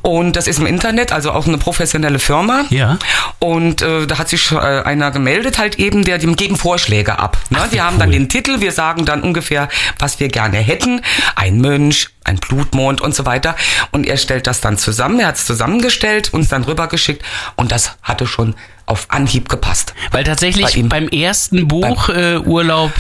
und 0.03 0.37
das 0.37 0.47
ist 0.47 0.59
im 0.59 0.67
Internet, 0.67 1.13
also 1.13 1.33
auch 1.33 1.47
eine 1.47 1.59
professionelle 1.59 2.19
Firma. 2.19 2.65
Ja. 2.71 2.99
Und 3.39 3.83
äh, 3.83 4.07
da 4.07 4.19
hat 4.19 4.29
sich 4.29 4.53
äh, 4.53 4.57
einer 4.57 5.11
gemeldet 5.11 5.59
halt 5.59 5.79
eben, 5.79 6.05
der 6.05 6.19
die 6.19 6.29
geben 6.35 6.57
Vorschläge 6.57 7.19
ab. 7.19 7.39
Ne? 7.51 7.59
Ach, 7.61 7.73
wir 7.73 7.85
haben 7.85 7.95
cool. 7.95 8.01
dann 8.01 8.11
den 8.13 8.29
Titel, 8.29 8.61
wir 8.61 8.73
sagen 8.73 9.05
dann 9.05 9.23
ungefähr, 9.23 9.69
was 9.99 10.21
wir 10.21 10.29
gerne 10.29 10.59
hätten. 10.59 11.01
Ein 11.35 11.61
Mönch, 11.61 12.09
ein 12.29 12.37
Blutmond 12.37 13.01
und 13.01 13.15
so 13.15 13.27
weiter. 13.27 13.57
Und 13.91 14.07
er 14.07 14.17
stellt 14.17 14.47
das 14.47 14.61
dann 14.61 14.79
zusammen, 14.79 15.21
er 15.21 15.29
hat 15.29 15.37
es 15.37 15.47
zusammengestellt, 15.47 16.33
uns 16.33 16.49
dann 16.49 16.65
rübergeschickt 16.65 17.23
und 17.57 17.73
das 17.73 17.97
hatte 18.03 18.27
schon 18.27 18.55
auf 18.87 19.07
Anhieb 19.09 19.49
gepasst. 19.49 19.95
Weil 20.13 20.25
tatsächlich 20.25 20.75
Bei 20.75 21.01
beim 21.01 21.09
ersten 21.09 21.69
Buch 21.69 22.09
äh, 22.09 22.39
Urlaub 22.39 22.93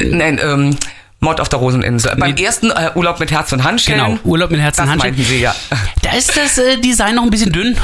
Nein, 0.00 0.40
ähm, 0.42 0.76
Mord 1.24 1.40
auf 1.40 1.48
der 1.48 1.58
Roseninsel. 1.58 2.14
Beim 2.16 2.36
ersten 2.36 2.70
äh, 2.70 2.90
Urlaub 2.94 3.18
mit 3.18 3.30
Herz 3.30 3.52
und 3.52 3.64
Handschellen. 3.64 4.04
Genau, 4.04 4.18
Urlaub 4.24 4.50
mit 4.50 4.60
Herz 4.60 4.78
und 4.78 4.88
Handschellen. 4.88 5.16
meinten 5.16 5.28
Sie, 5.28 5.40
ja. 5.40 5.54
Da 6.02 6.12
ist 6.12 6.36
das 6.36 6.58
äh, 6.58 6.78
Design 6.78 7.16
noch 7.16 7.24
ein 7.24 7.30
bisschen 7.30 7.50
dünn. 7.50 7.76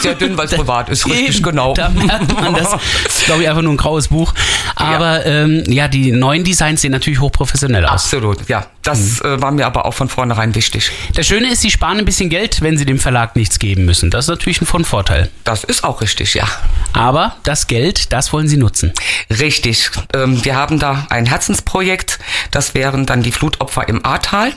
Sehr 0.00 0.14
dünn, 0.14 0.36
weil 0.36 0.46
es 0.46 0.54
privat 0.56 0.88
ist. 0.88 1.06
Richtig, 1.06 1.36
Eben, 1.36 1.42
genau. 1.42 1.74
Da 1.74 1.88
merkt 1.90 2.32
man 2.32 2.54
das. 2.54 2.74
Ist, 3.06 3.26
glaube 3.26 3.42
ich, 3.42 3.48
einfach 3.48 3.62
nur 3.62 3.74
ein 3.74 3.76
graues 3.76 4.08
Buch. 4.08 4.32
Aber 4.76 5.26
ja, 5.26 5.42
ähm, 5.42 5.64
ja 5.66 5.88
die 5.88 6.12
neuen 6.12 6.44
Designs 6.44 6.80
sehen 6.80 6.92
natürlich 6.92 7.20
hochprofessionell 7.20 7.84
aus. 7.84 8.04
Absolut, 8.04 8.48
ja. 8.48 8.66
Das 8.82 9.20
äh, 9.20 9.42
war 9.42 9.50
mir 9.50 9.66
aber 9.66 9.84
auch 9.84 9.92
von 9.92 10.08
vornherein 10.08 10.54
wichtig. 10.54 10.90
Das 11.14 11.26
Schöne 11.26 11.50
ist, 11.52 11.60
sie 11.60 11.70
sparen 11.70 11.98
ein 11.98 12.06
bisschen 12.06 12.30
Geld, 12.30 12.62
wenn 12.62 12.78
sie 12.78 12.86
dem 12.86 12.98
Verlag 12.98 13.36
nichts 13.36 13.58
geben 13.58 13.84
müssen. 13.84 14.10
Das 14.10 14.24
ist 14.24 14.28
natürlich 14.30 14.62
ein 14.62 14.66
von 14.66 14.84
Vorteil. 14.84 15.28
Das 15.44 15.62
ist 15.64 15.84
auch 15.84 16.00
richtig, 16.00 16.32
ja. 16.32 16.48
Aber 16.94 17.36
das 17.42 17.66
Geld, 17.66 18.12
das 18.14 18.32
wollen 18.32 18.48
sie 18.48 18.56
nutzen. 18.56 18.92
Richtig. 19.28 19.90
Ähm, 20.14 20.42
wir 20.42 20.56
haben 20.56 20.78
da 20.78 21.06
ein 21.10 21.26
Herzensprojekt. 21.26 22.18
Das 22.50 22.67
wären 22.74 23.06
dann 23.06 23.22
die 23.22 23.32
Flutopfer 23.32 23.88
im 23.88 24.04
Ahrtal. 24.04 24.52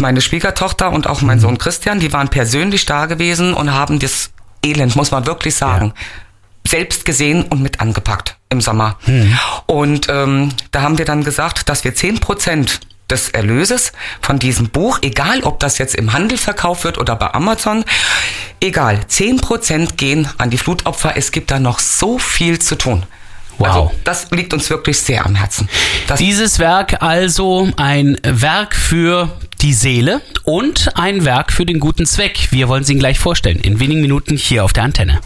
Meine 0.00 0.20
Schwiegertochter 0.20 0.90
und 0.90 1.06
auch 1.06 1.22
mein 1.22 1.40
Sohn 1.40 1.58
Christian, 1.58 2.00
die 2.00 2.12
waren 2.12 2.28
persönlich 2.28 2.86
da 2.86 3.06
gewesen 3.06 3.54
und 3.54 3.72
haben 3.72 3.98
das 3.98 4.30
Elend, 4.64 4.96
muss 4.96 5.10
man 5.10 5.26
wirklich 5.26 5.54
sagen, 5.54 5.94
selbst 6.66 7.04
gesehen 7.04 7.44
und 7.44 7.62
mit 7.62 7.80
angepackt 7.80 8.36
im 8.50 8.60
Sommer. 8.60 8.98
Und 9.66 10.08
ähm, 10.10 10.52
da 10.72 10.82
haben 10.82 10.98
wir 10.98 11.04
dann 11.04 11.24
gesagt, 11.24 11.68
dass 11.68 11.84
wir 11.84 11.94
10 11.94 12.18
Prozent 12.20 12.80
des 13.08 13.30
Erlöses 13.30 13.92
von 14.20 14.38
diesem 14.38 14.68
Buch, 14.68 14.98
egal 15.02 15.42
ob 15.44 15.60
das 15.60 15.78
jetzt 15.78 15.94
im 15.94 16.12
Handel 16.12 16.38
verkauft 16.38 16.84
wird 16.84 16.98
oder 16.98 17.14
bei 17.14 17.32
Amazon, 17.32 17.84
egal, 18.60 19.00
10% 19.08 19.94
gehen 19.96 20.28
an 20.38 20.50
die 20.50 20.58
Flutopfer. 20.58 21.16
Es 21.16 21.30
gibt 21.30 21.50
da 21.50 21.60
noch 21.60 21.78
so 21.78 22.18
viel 22.18 22.58
zu 22.58 22.76
tun. 22.76 23.04
Wow. 23.58 23.68
Also, 23.68 23.90
das 24.04 24.30
liegt 24.30 24.52
uns 24.52 24.68
wirklich 24.70 24.98
sehr 24.98 25.24
am 25.24 25.34
Herzen. 25.34 25.68
Das 26.06 26.18
Dieses 26.18 26.58
Werk 26.58 27.02
also 27.02 27.68
ein 27.76 28.18
Werk 28.22 28.74
für 28.74 29.30
die 29.62 29.72
Seele 29.72 30.20
und 30.44 30.90
ein 30.96 31.24
Werk 31.24 31.52
für 31.52 31.64
den 31.64 31.80
guten 31.80 32.06
Zweck. 32.06 32.48
Wir 32.50 32.68
wollen 32.68 32.82
es 32.82 32.90
Ihnen 32.90 33.00
gleich 33.00 33.18
vorstellen. 33.18 33.58
In 33.60 33.80
wenigen 33.80 34.00
Minuten 34.00 34.36
hier 34.36 34.64
auf 34.64 34.72
der 34.72 34.84
Antenne. 34.84 35.20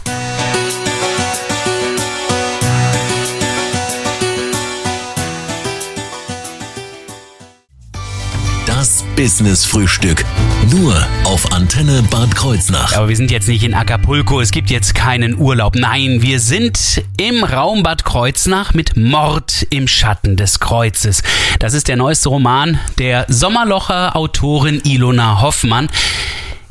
Business 9.21 9.65
Frühstück. 9.67 10.25
Nur 10.71 10.95
auf 11.25 11.51
Antenne 11.51 12.01
Bad 12.09 12.33
Kreuznach. 12.33 12.95
Aber 12.97 13.07
wir 13.07 13.15
sind 13.15 13.29
jetzt 13.29 13.47
nicht 13.47 13.63
in 13.63 13.75
Acapulco, 13.75 14.41
es 14.41 14.49
gibt 14.49 14.71
jetzt 14.71 14.95
keinen 14.95 15.37
Urlaub. 15.37 15.75
Nein, 15.75 16.23
wir 16.23 16.39
sind 16.39 17.03
im 17.19 17.43
Raum 17.43 17.83
Bad 17.83 18.03
Kreuznach 18.03 18.73
mit 18.73 18.97
Mord 18.97 19.67
im 19.69 19.87
Schatten 19.87 20.37
des 20.37 20.59
Kreuzes. 20.59 21.21
Das 21.59 21.75
ist 21.75 21.87
der 21.87 21.97
neueste 21.97 22.29
Roman 22.29 22.79
der 22.97 23.27
Sommerlocher 23.29 24.15
Autorin 24.15 24.81
Ilona 24.85 25.39
Hoffmann. 25.43 25.87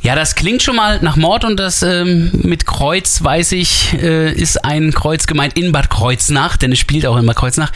Ja, 0.03 0.17
das 0.17 0.35
klingt 0.35 0.61
schon 0.61 0.75
mal 0.75 0.99
nach 1.03 1.15
Mord 1.15 1.45
und 1.45 1.57
das 1.57 1.83
ähm, 1.83 2.31
mit 2.33 2.67
Kreuz, 2.67 3.23
weiß 3.23 3.53
ich, 3.53 3.93
äh, 3.93 4.33
ist 4.33 4.65
ein 4.65 4.93
Kreuz 4.93 5.29
gemeint 5.29 5.57
in 5.57 5.71
Bad 5.71 5.89
Kreuznach, 5.89 6.57
denn 6.57 6.73
es 6.73 6.81
spielt 6.81 7.07
auch 7.07 7.17
in 7.17 7.27
Bad 7.27 7.37
Kreuznach. 7.37 7.71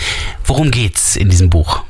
Worum 0.44 0.72
geht's 0.72 1.14
in 1.14 1.28
diesem 1.28 1.48
Buch? 1.48 1.84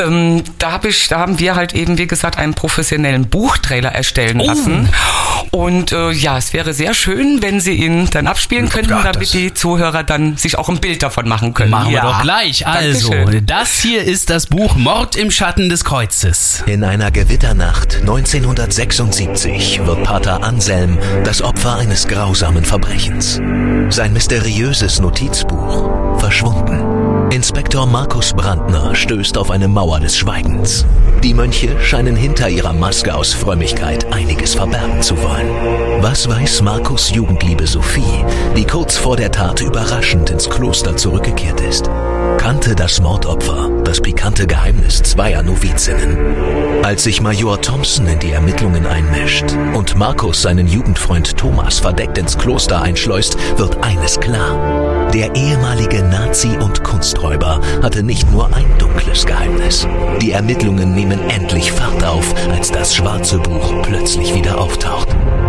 Ähm, 0.00 0.42
da, 0.58 0.72
hab 0.72 0.84
ich, 0.84 1.08
da 1.08 1.18
haben 1.20 1.38
wir 1.38 1.54
halt 1.56 1.74
eben, 1.74 1.98
wie 1.98 2.06
gesagt, 2.06 2.38
einen 2.38 2.54
professionellen 2.54 3.28
Buchtrailer 3.28 3.90
erstellen 3.92 4.40
Oh. 4.40 4.46
lassen. 4.46 4.88
Und 5.50 5.92
äh, 5.92 6.10
ja, 6.12 6.38
es 6.38 6.52
wäre 6.52 6.72
sehr 6.74 6.94
schön, 6.94 7.42
wenn 7.42 7.60
Sie 7.60 7.72
ihn 7.74 8.08
dann 8.10 8.26
abspielen 8.26 8.68
könnten, 8.68 8.90
Ja, 8.90 9.02
das- 9.02 9.12
damit 9.12 9.32
die 9.34 9.52
Zuhörer 9.54 10.02
dann 10.04 10.36
sich 10.36 10.56
auch 10.58 10.68
ein 10.68 10.78
Bild 10.78 11.02
davon 11.02 11.28
machen 11.28 11.54
können. 11.54 11.70
Machen 11.70 11.88
wir 11.90 11.96
ja. 11.98 12.02
doch 12.02 12.22
gleich. 12.22 12.66
Also, 12.66 13.10
Dankeschön. 13.10 13.46
das 13.46 13.72
hier 13.80 14.04
ist 14.04 14.30
das 14.30 14.46
Buch 14.46 14.76
Mord 14.76 15.16
im 15.16 15.30
Schatten 15.30 15.68
des 15.68 15.84
Kreuzes. 15.84 16.62
In 16.66 16.84
einer 16.84 17.10
Gewitternacht 17.10 17.96
1976 18.00 19.80
wird 19.84 20.04
Pater 20.04 20.42
Anselm 20.42 20.98
das 21.24 21.42
Opfer 21.42 21.76
eines 21.76 22.06
grausamen 22.06 22.64
Verbrechens. 22.64 23.40
Sein 23.90 24.12
mysteriöses 24.12 25.00
Notizbuch 25.00 26.18
verschwunden. 26.20 26.99
Inspektor 27.30 27.86
Markus 27.86 28.32
Brandner 28.32 28.92
stößt 28.96 29.38
auf 29.38 29.52
eine 29.52 29.68
Mauer 29.68 30.00
des 30.00 30.16
Schweigens. 30.16 30.84
Die 31.22 31.32
Mönche 31.32 31.78
scheinen 31.80 32.16
hinter 32.16 32.48
ihrer 32.48 32.72
Maske 32.72 33.14
aus 33.14 33.32
Frömmigkeit 33.32 34.12
einiges 34.12 34.56
verbergen 34.56 35.00
zu 35.00 35.16
wollen. 35.22 36.02
Was 36.02 36.28
weiß 36.28 36.62
Markus 36.62 37.10
Jugendliebe 37.10 37.68
Sophie, 37.68 38.24
die 38.56 38.64
kurz 38.64 38.96
vor 38.96 39.16
der 39.16 39.30
Tat 39.30 39.60
überraschend 39.60 40.30
ins 40.30 40.50
Kloster 40.50 40.96
zurückgekehrt 40.96 41.60
ist? 41.60 41.88
Kannte 42.38 42.74
das 42.74 43.00
Mordopfer 43.00 43.70
das 43.84 44.00
pikante 44.00 44.48
Geheimnis 44.48 45.00
zweier 45.02 45.44
Novizinnen? 45.44 46.18
Als 46.82 47.04
sich 47.04 47.20
Major 47.20 47.60
Thompson 47.60 48.08
in 48.08 48.18
die 48.18 48.32
Ermittlungen 48.32 48.86
einmischt 48.86 49.44
und 49.74 49.96
Markus 49.96 50.42
seinen 50.42 50.66
Jugendfreund 50.66 51.36
Thomas 51.36 51.78
verdeckt 51.78 52.18
ins 52.18 52.36
Kloster 52.38 52.82
einschleust, 52.82 53.36
wird 53.56 53.84
eines 53.84 54.18
klar. 54.18 55.10
Der 55.12 55.34
ehemalige 55.34 56.02
Nazi 56.30 56.56
und 56.60 56.84
Kunsträuber 56.84 57.60
hatte 57.82 58.04
nicht 58.04 58.30
nur 58.30 58.54
ein 58.54 58.78
dunkles 58.78 59.26
Geheimnis. 59.26 59.84
Die 60.22 60.30
Ermittlungen 60.30 60.94
nehmen 60.94 61.18
endlich 61.28 61.72
Fahrt 61.72 62.04
auf, 62.04 62.32
als 62.52 62.70
das 62.70 62.94
schwarze 62.94 63.36
Buch 63.38 63.82
plötzlich 63.82 64.32
wieder 64.32 64.56
auftaucht. 64.60 65.08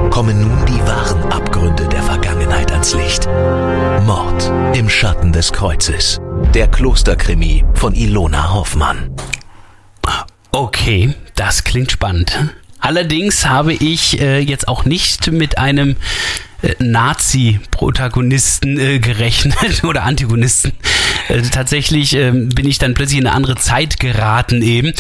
Kommen 0.10 0.42
nun 0.42 0.66
die 0.66 0.80
wahren 0.88 1.32
Abgründe 1.32 1.88
der 1.88 2.02
Vergangenheit 2.02 2.72
ans 2.72 2.96
Licht. 2.96 3.28
Mord 4.08 4.52
im 4.76 4.90
Schatten 4.90 5.32
des 5.32 5.52
Kreuzes. 5.52 6.20
Der 6.56 6.68
Klosterkrimi 6.68 7.64
von 7.76 7.94
Ilona 7.94 8.52
Hoffmann. 8.52 9.16
Okay, 10.52 11.14
das 11.36 11.64
klingt 11.64 11.92
spannend. 11.92 12.56
Allerdings 12.80 13.46
habe 13.46 13.74
ich 13.74 14.20
äh, 14.20 14.40
jetzt 14.40 14.68
auch 14.68 14.86
nicht 14.86 15.32
mit 15.32 15.60
einem 15.60 15.96
Nazi-Protagonisten 16.80 18.80
äh, 18.80 19.00
gerechnet 19.00 19.84
oder 19.88 20.04
Antagonisten. 20.04 20.72
Äh, 21.28 21.42
tatsächlich 21.44 22.16
ähm, 22.16 22.50
bin 22.50 22.68
ich 22.68 22.78
dann 22.78 22.94
plötzlich 22.94 23.20
in 23.20 23.28
eine 23.28 23.36
andere 23.36 23.56
Zeit 23.56 24.00
geraten 24.00 24.62
eben. 24.62 24.94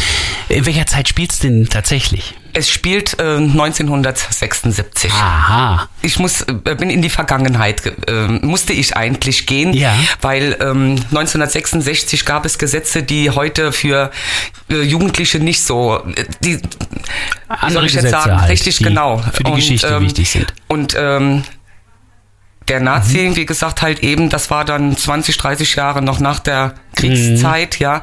In 0.51 0.65
welcher 0.65 0.86
Zeit 0.86 1.08
spielt's 1.08 1.39
denn 1.39 1.67
tatsächlich? 1.70 2.36
Es 2.53 2.70
spielt 2.70 3.17
äh, 3.20 3.38
1976. 3.38 5.12
Aha. 5.13 5.88
Ich 6.01 6.20
muss, 6.20 6.41
äh, 6.41 6.53
bin 6.75 6.89
in 6.89 7.01
die 7.01 7.10
Vergangenheit, 7.10 7.84
ge- 7.84 7.93
äh, 8.08 8.27
musste 8.27 8.74
ich 8.74 8.98
eigentlich 8.98 9.46
gehen, 9.46 9.74
Ja. 9.74 9.96
weil 10.22 10.58
ähm, 10.60 10.98
1966 11.12 12.25
gab 12.25 12.46
es 12.46 12.58
Gesetze, 12.58 13.03
die 13.03 13.29
heute 13.29 13.72
für 13.72 14.12
äh, 14.70 14.81
Jugendliche 14.81 15.39
nicht 15.39 15.63
so, 15.63 16.03
äh, 16.15 16.25
die, 16.43 16.60
soll 17.70 17.86
ich 17.86 17.93
jetzt 17.93 18.03
Gesetze 18.03 18.10
sagen, 18.10 18.41
halt, 18.41 18.51
richtig 18.51 18.79
genau. 18.79 19.20
für 19.31 19.43
die 19.43 19.53
Geschichte 19.53 20.01
wichtig 20.01 20.29
sind. 20.29 20.53
Und 20.67 20.93
ähm, 20.98 21.43
der 22.67 22.79
Nazi, 22.79 23.17
Mhm. 23.29 23.36
wie 23.38 23.46
gesagt, 23.46 23.81
halt 23.81 24.00
eben, 24.03 24.29
das 24.29 24.50
war 24.51 24.65
dann 24.65 24.96
20, 24.96 25.38
30 25.38 25.75
Jahre 25.75 26.01
noch 26.01 26.20
nach 26.20 26.39
der 26.39 26.75
Kriegszeit, 26.96 27.77
Mhm. 27.79 27.84
ja. 27.84 28.01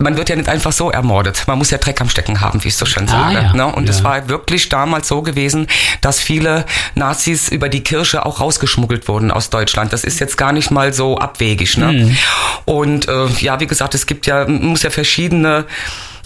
Man 0.00 0.16
wird 0.16 0.28
ja 0.30 0.36
nicht 0.36 0.48
einfach 0.48 0.72
so 0.72 0.90
ermordet. 0.90 1.44
Man 1.46 1.58
muss 1.58 1.70
ja 1.70 1.78
Dreck 1.78 2.00
am 2.00 2.08
Stecken 2.08 2.40
haben, 2.40 2.64
wie 2.64 2.68
ich 2.68 2.76
so 2.76 2.86
schön 2.86 3.06
Ah, 3.08 3.32
sage. 3.32 3.34
ja. 3.34 3.52
Ne? 3.52 3.66
Und 3.66 3.88
es 3.88 3.98
Ja. 3.98 4.04
war 4.04 4.28
wirklich 4.28 4.68
damals 4.70 5.08
so 5.08 5.22
gewesen, 5.22 5.66
dass 6.00 6.20
viele 6.20 6.64
Nazis 6.94 7.48
über 7.50 7.68
die 7.68 7.82
Kirche 7.82 8.24
auch 8.24 8.40
rausgeschmuggelt 8.40 9.06
wurden 9.08 9.30
aus 9.30 9.50
Deutschland. 9.50 9.92
Das 9.92 10.02
ist 10.04 10.18
jetzt 10.18 10.36
gar 10.38 10.52
nicht 10.52 10.70
mal 10.70 10.92
so 10.92 11.18
abwegig. 11.18 11.76
Ne? 11.76 11.92
Mhm. 11.92 12.16
Und 12.64 13.08
äh, 13.08 13.26
ja, 13.40 13.60
wie 13.60 13.66
gesagt, 13.66 13.94
es 13.94 14.06
gibt 14.06 14.26
ja, 14.26 14.46
muss 14.48 14.82
ja 14.82 14.90
verschiedene 14.90 15.66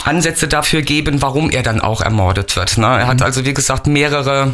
Ansätze 0.04 0.46
dafür 0.48 0.82
geben, 0.82 1.20
warum 1.22 1.50
er 1.50 1.62
dann 1.62 1.80
auch 1.80 2.00
ermordet 2.00 2.54
wird. 2.56 2.78
Ne? 2.78 2.86
Er 2.86 3.06
hat 3.08 3.16
Mhm. 3.18 3.22
also, 3.24 3.44
wie 3.44 3.54
gesagt, 3.54 3.86
mehrere 3.86 4.52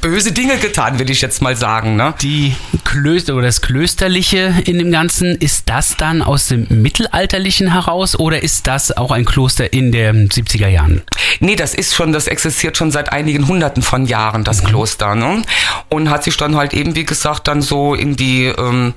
böse 0.00 0.32
Dinge 0.32 0.56
getan, 0.58 0.98
will 0.98 1.10
ich 1.10 1.20
jetzt 1.20 1.42
mal 1.42 1.56
sagen. 1.56 1.96
Ne? 1.96 2.14
Die 2.22 2.54
Klöster 2.84 3.34
oder 3.34 3.46
das 3.46 3.60
Klösterliche 3.60 4.54
in 4.64 4.78
dem 4.78 4.90
Ganzen, 4.90 5.36
ist 5.36 5.68
das 5.68 5.96
dann 5.96 6.22
aus 6.22 6.48
dem 6.48 6.66
Mittelalterlichen 6.70 7.72
heraus 7.72 8.18
oder 8.18 8.42
ist 8.42 8.66
das 8.66 8.96
auch 8.96 9.10
ein 9.10 9.24
Kloster 9.24 9.72
in 9.72 9.92
den 9.92 10.28
70er 10.28 10.68
Jahren? 10.68 11.02
Nee, 11.40 11.56
das 11.56 11.74
ist 11.74 11.94
schon, 11.94 12.12
das 12.12 12.26
existiert 12.26 12.76
schon 12.76 12.90
seit 12.90 13.12
einigen 13.12 13.46
Hunderten 13.46 13.82
von 13.82 14.06
Jahren, 14.06 14.44
das 14.44 14.64
Kloster, 14.64 15.14
ne? 15.14 15.42
Und 15.88 16.10
hat 16.10 16.24
sich 16.24 16.36
dann 16.36 16.56
halt 16.56 16.74
eben, 16.74 16.94
wie 16.94 17.04
gesagt, 17.04 17.48
dann 17.48 17.62
so 17.62 17.94
in 17.94 18.16
die, 18.16 18.46
ähm, 18.46 18.94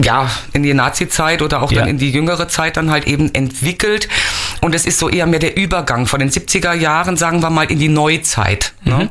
ja, 0.00 0.30
in 0.52 0.62
die 0.62 0.74
Nazi-Zeit 0.74 1.42
oder 1.42 1.60
auch 1.62 1.72
Ja. 1.72 1.80
dann 1.80 1.88
in 1.88 1.98
die 1.98 2.10
jüngere 2.10 2.48
Zeit 2.48 2.76
dann 2.76 2.90
halt 2.90 3.06
eben 3.06 3.34
entwickelt. 3.34 4.08
Und 4.60 4.74
es 4.74 4.86
ist 4.86 4.98
so 4.98 5.08
eher 5.08 5.26
mehr 5.26 5.38
der 5.40 5.56
Übergang 5.56 6.06
von 6.06 6.20
den 6.20 6.30
70er 6.30 6.72
Jahren, 6.74 7.16
sagen 7.16 7.42
wir 7.42 7.50
mal, 7.50 7.70
in 7.70 7.78
die 7.78 7.88
Neuzeit. 7.88 8.72
Ne? 8.84 9.08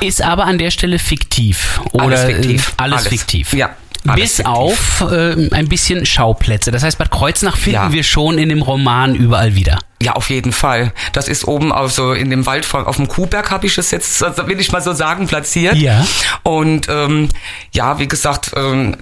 Ist 0.00 0.22
aber 0.22 0.44
an 0.44 0.58
der 0.58 0.70
Stelle 0.70 0.98
fiktiv. 0.98 1.80
Oder 1.92 2.04
Alles 2.04 2.24
fiktiv. 2.24 2.68
äh, 2.68 2.72
Alles, 2.82 2.98
Alles. 2.98 3.08
fiktiv. 3.08 3.52
Ja, 3.52 3.70
alles 4.06 4.20
Bis 4.22 4.36
fiktiv. 4.36 4.46
auf 4.54 5.04
äh, 5.10 5.48
ein 5.52 5.68
bisschen 5.68 6.04
Schauplätze. 6.06 6.70
Das 6.70 6.82
heißt, 6.82 6.98
Bad 6.98 7.10
Kreuznach 7.10 7.56
finden 7.56 7.74
Ja. 7.74 7.92
wir 7.92 8.02
schon 8.02 8.38
in 8.38 8.48
dem 8.48 8.62
Roman 8.62 9.14
überall 9.14 9.54
wieder. 9.54 9.78
Ja, 10.02 10.12
auf 10.12 10.30
jeden 10.30 10.52
Fall. 10.52 10.92
Das 11.12 11.28
ist 11.28 11.44
oben 11.46 11.72
also 11.72 12.12
in 12.12 12.30
dem 12.30 12.46
Wald 12.46 12.64
von, 12.64 12.84
auf 12.86 12.96
dem 12.96 13.08
Kuhberg 13.08 13.50
habe 13.50 13.66
ich 13.66 13.76
es 13.78 13.90
jetzt, 13.90 14.22
also 14.22 14.46
will 14.46 14.60
ich 14.60 14.70
mal 14.72 14.80
so 14.82 14.92
sagen, 14.92 15.26
platziert. 15.26 15.76
Ja. 15.76 16.06
Und 16.44 16.88
ähm, 16.88 17.28
ja, 17.72 17.98
wie 17.98 18.06
gesagt, 18.08 18.52
ähm, 18.56 18.96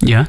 Ja. 0.00 0.26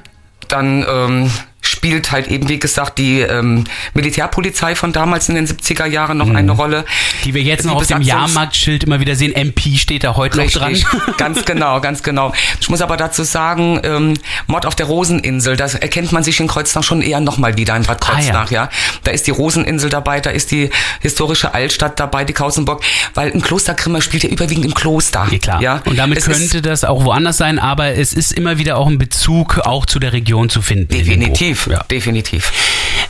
dann 0.48 0.86
ähm, 0.88 1.32
spielt 1.72 2.12
halt 2.12 2.28
eben, 2.28 2.50
wie 2.50 2.60
gesagt, 2.60 2.98
die 2.98 3.22
ähm, 3.22 3.64
Militärpolizei 3.94 4.76
von 4.76 4.92
damals 4.92 5.30
in 5.30 5.36
den 5.36 5.48
70er 5.48 5.86
Jahren 5.86 6.18
noch 6.18 6.30
eine 6.30 6.52
Rolle. 6.52 6.82
Mhm. 6.82 7.24
Die 7.26 7.34
wir 7.34 7.42
jetzt 7.42 7.66
noch 7.66 7.76
auf 7.76 7.88
dem 7.88 8.02
Jahrmarktschild 8.02 8.84
immer 8.84 9.00
wieder 9.00 9.16
sehen. 9.16 9.34
MP 9.34 9.78
steht 9.78 10.04
da 10.04 10.16
heute 10.16 10.38
noch 10.38 10.52
dran. 10.52 10.76
ganz 11.18 11.46
genau, 11.46 11.80
ganz 11.80 12.04
genau. 12.04 12.34
Ich 12.60 12.70
muss 12.70 12.82
aber 12.82 12.98
dazu 12.98 13.24
sagen, 13.24 13.80
ähm, 13.84 14.16
Mord 14.48 14.66
auf 14.66 14.76
der 14.76 14.86
Roseninsel, 14.88 15.56
das 15.56 15.76
erkennt 15.76 16.12
man 16.12 16.24
sich 16.24 16.40
in 16.40 16.48
Kreuznach 16.48 16.84
schon 16.84 17.02
eher 17.02 17.20
nochmal 17.20 17.58
wieder 17.58 17.76
in 17.76 17.84
Bad 17.84 18.02
Ah, 18.02 18.14
ja. 18.14 18.16
Kreuznach, 18.16 18.52
ja. 18.52 18.70
Da 19.04 19.12
ist 19.12 19.28
die 19.28 19.32
Roseninsel 19.32 19.90
dabei, 19.90 20.20
da 20.20 20.30
ist 20.32 20.52
die 20.52 20.70
historische 21.02 21.54
Altstadt 21.54 22.00
dabei, 22.00 22.26
die 22.26 22.34
Kausenburg, 22.34 22.84
weil 23.14 23.32
ein 23.32 23.42
Klosterkrimmer 23.42 24.02
spielt 24.02 24.24
ja 24.24 24.30
überwiegend 24.30 24.66
im 24.66 24.74
Kloster. 24.74 25.28
Ja, 25.32 25.38
klar. 25.38 25.62
Ja? 25.62 25.82
Und 25.86 25.98
damit 25.98 26.18
Es 26.18 26.26
könnte 26.26 26.62
das 26.62 26.84
auch 26.84 27.06
woanders 27.06 27.38
sein, 27.38 27.60
aber 27.60 27.96
es 27.96 28.14
ist 28.14 28.34
immer 28.34 28.58
wieder 28.58 28.78
auch 28.78 28.88
ein 28.88 28.98
Bezug 28.98 29.60
auch 29.60 29.86
zu 29.86 30.00
der 30.00 30.14
Region 30.14 30.50
zu 30.50 30.62
finden. 30.62 30.94
in 30.94 31.20
dem 31.22 31.34
Definitiv. 31.66 31.72
Ja. 31.72 31.84
definitiv. 31.90 32.52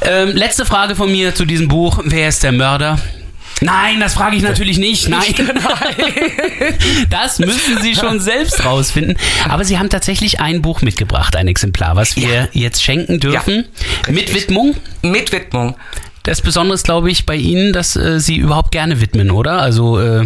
Ähm, 0.02 0.30
letzte 0.36 0.66
Frage 0.66 0.96
von 0.96 1.12
mir 1.12 1.34
zu 1.36 1.46
diesem 1.46 1.68
Buch. 1.68 2.00
Wer 2.04 2.28
ist 2.30 2.44
der 2.44 2.52
Mörder? 2.52 3.00
Nein, 3.64 4.00
das 4.00 4.16
frage 4.16 4.36
ich 4.36 4.42
natürlich 4.42 4.78
nicht. 4.80 5.08
Nein. 5.08 5.22
Das 7.10 7.40
müssen 7.40 7.80
Sie 7.82 7.96
schon 7.96 8.20
selbst 8.20 8.64
rausfinden. 8.66 9.18
Aber 9.50 9.64
Sie 9.66 9.78
haben 9.78 9.90
tatsächlich 9.90 10.40
ein 10.40 10.62
Buch 10.62 10.82
mitgebracht, 10.82 11.36
ein 11.36 11.48
Exemplar, 11.48 11.96
was 11.96 12.16
wir 12.16 12.30
Ja. 12.34 12.48
jetzt 12.54 12.84
schenken 12.84 13.20
dürfen. 13.20 13.66
Ja, 14.08 14.14
Mit. 14.14 14.34
Widmung. 14.34 14.76
Mit 15.04 15.32
Widmung. 15.32 15.76
Das 16.24 16.42
Besondere 16.42 16.76
ist, 16.76 16.84
glaube 16.86 17.12
ich, 17.12 17.26
bei 17.26 17.36
Ihnen, 17.36 17.74
dass 17.74 17.96
äh, 17.96 18.20
Sie 18.20 18.38
überhaupt 18.38 18.72
gerne 18.72 19.02
widmen, 19.02 19.32
oder? 19.32 19.62
Also 19.62 20.00
äh, 20.00 20.26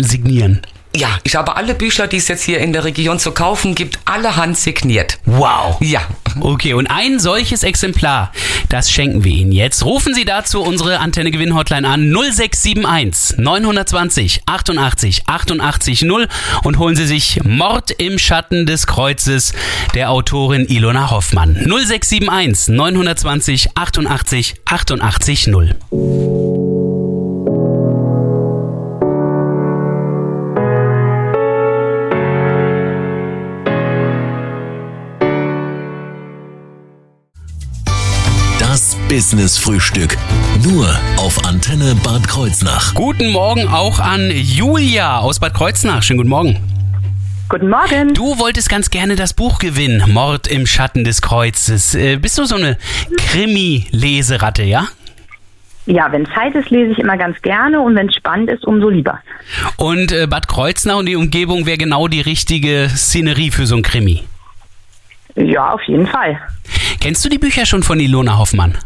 signieren. 0.00 0.60
Ja, 0.96 1.18
ich 1.22 1.36
habe 1.36 1.56
alle 1.56 1.74
Bücher, 1.74 2.06
die 2.06 2.16
es 2.16 2.28
jetzt 2.28 2.42
hier 2.42 2.58
in 2.58 2.72
der 2.72 2.84
Region 2.84 3.18
zu 3.18 3.32
kaufen 3.32 3.74
gibt, 3.74 3.98
alle 4.04 4.36
handsigniert. 4.36 5.18
Wow. 5.26 5.76
Ja. 5.80 6.00
Okay, 6.40 6.72
und 6.74 6.86
ein 6.86 7.18
solches 7.18 7.62
Exemplar, 7.62 8.32
das 8.68 8.90
schenken 8.90 9.24
wir 9.24 9.32
Ihnen 9.32 9.52
jetzt. 9.52 9.84
Rufen 9.84 10.14
Sie 10.14 10.24
dazu 10.24 10.62
unsere 10.62 11.00
Antenne 11.00 11.30
Gewinn 11.30 11.54
Hotline 11.54 11.86
an 11.86 12.12
0671 12.12 13.38
920 13.38 14.42
88 14.46 15.22
88 15.26 16.02
0 16.02 16.28
und 16.64 16.78
holen 16.78 16.96
Sie 16.96 17.06
sich 17.06 17.42
Mord 17.44 17.90
im 17.90 18.18
Schatten 18.18 18.66
des 18.66 18.86
Kreuzes 18.86 19.52
der 19.94 20.10
Autorin 20.10 20.66
Ilona 20.66 21.10
Hoffmann. 21.10 21.54
0671 21.54 22.68
920 22.74 23.76
88 23.76 24.54
88 24.64 25.46
0. 25.48 26.47
Business 39.18 39.58
Frühstück. 39.58 40.16
Nur 40.62 40.86
auf 41.16 41.44
Antenne 41.44 41.96
Bad 42.04 42.28
Kreuznach. 42.28 42.94
Guten 42.94 43.32
Morgen 43.32 43.66
auch 43.66 43.98
an 43.98 44.30
Julia 44.30 45.18
aus 45.18 45.40
Bad 45.40 45.54
Kreuznach. 45.54 46.04
Schönen 46.04 46.18
guten 46.18 46.28
Morgen. 46.28 46.56
Guten 47.48 47.68
Morgen. 47.68 48.14
Du 48.14 48.38
wolltest 48.38 48.68
ganz 48.68 48.90
gerne 48.90 49.16
das 49.16 49.34
Buch 49.34 49.58
gewinnen, 49.58 50.04
Mord 50.12 50.46
im 50.46 50.68
Schatten 50.68 51.02
des 51.02 51.20
Kreuzes. 51.20 51.96
Äh, 51.96 52.18
bist 52.18 52.38
du 52.38 52.44
so 52.44 52.54
eine 52.54 52.78
Krimi-Leseratte, 53.16 54.62
ja? 54.62 54.86
Ja, 55.86 56.12
wenn 56.12 56.24
Zeit 56.26 56.54
ist, 56.54 56.70
lese 56.70 56.92
ich 56.92 56.98
immer 57.00 57.16
ganz 57.16 57.42
gerne 57.42 57.80
und 57.80 57.96
wenn 57.96 58.08
es 58.08 58.14
spannend 58.14 58.48
ist, 58.50 58.64
umso 58.64 58.88
lieber. 58.88 59.18
Und 59.78 60.12
äh, 60.12 60.28
Bad 60.28 60.46
Kreuznach 60.46 60.98
und 60.98 61.06
die 61.06 61.16
Umgebung 61.16 61.66
wäre 61.66 61.76
genau 61.76 62.06
die 62.06 62.20
richtige 62.20 62.88
Szenerie 62.88 63.50
für 63.50 63.66
so 63.66 63.74
ein 63.74 63.82
Krimi. 63.82 64.22
Ja, 65.34 65.72
auf 65.72 65.82
jeden 65.88 66.06
Fall. 66.06 66.38
Kennst 67.00 67.24
du 67.24 67.28
die 67.28 67.38
Bücher 67.38 67.66
schon 67.66 67.82
von 67.82 67.98
Ilona 67.98 68.38
Hoffmann? 68.38 68.78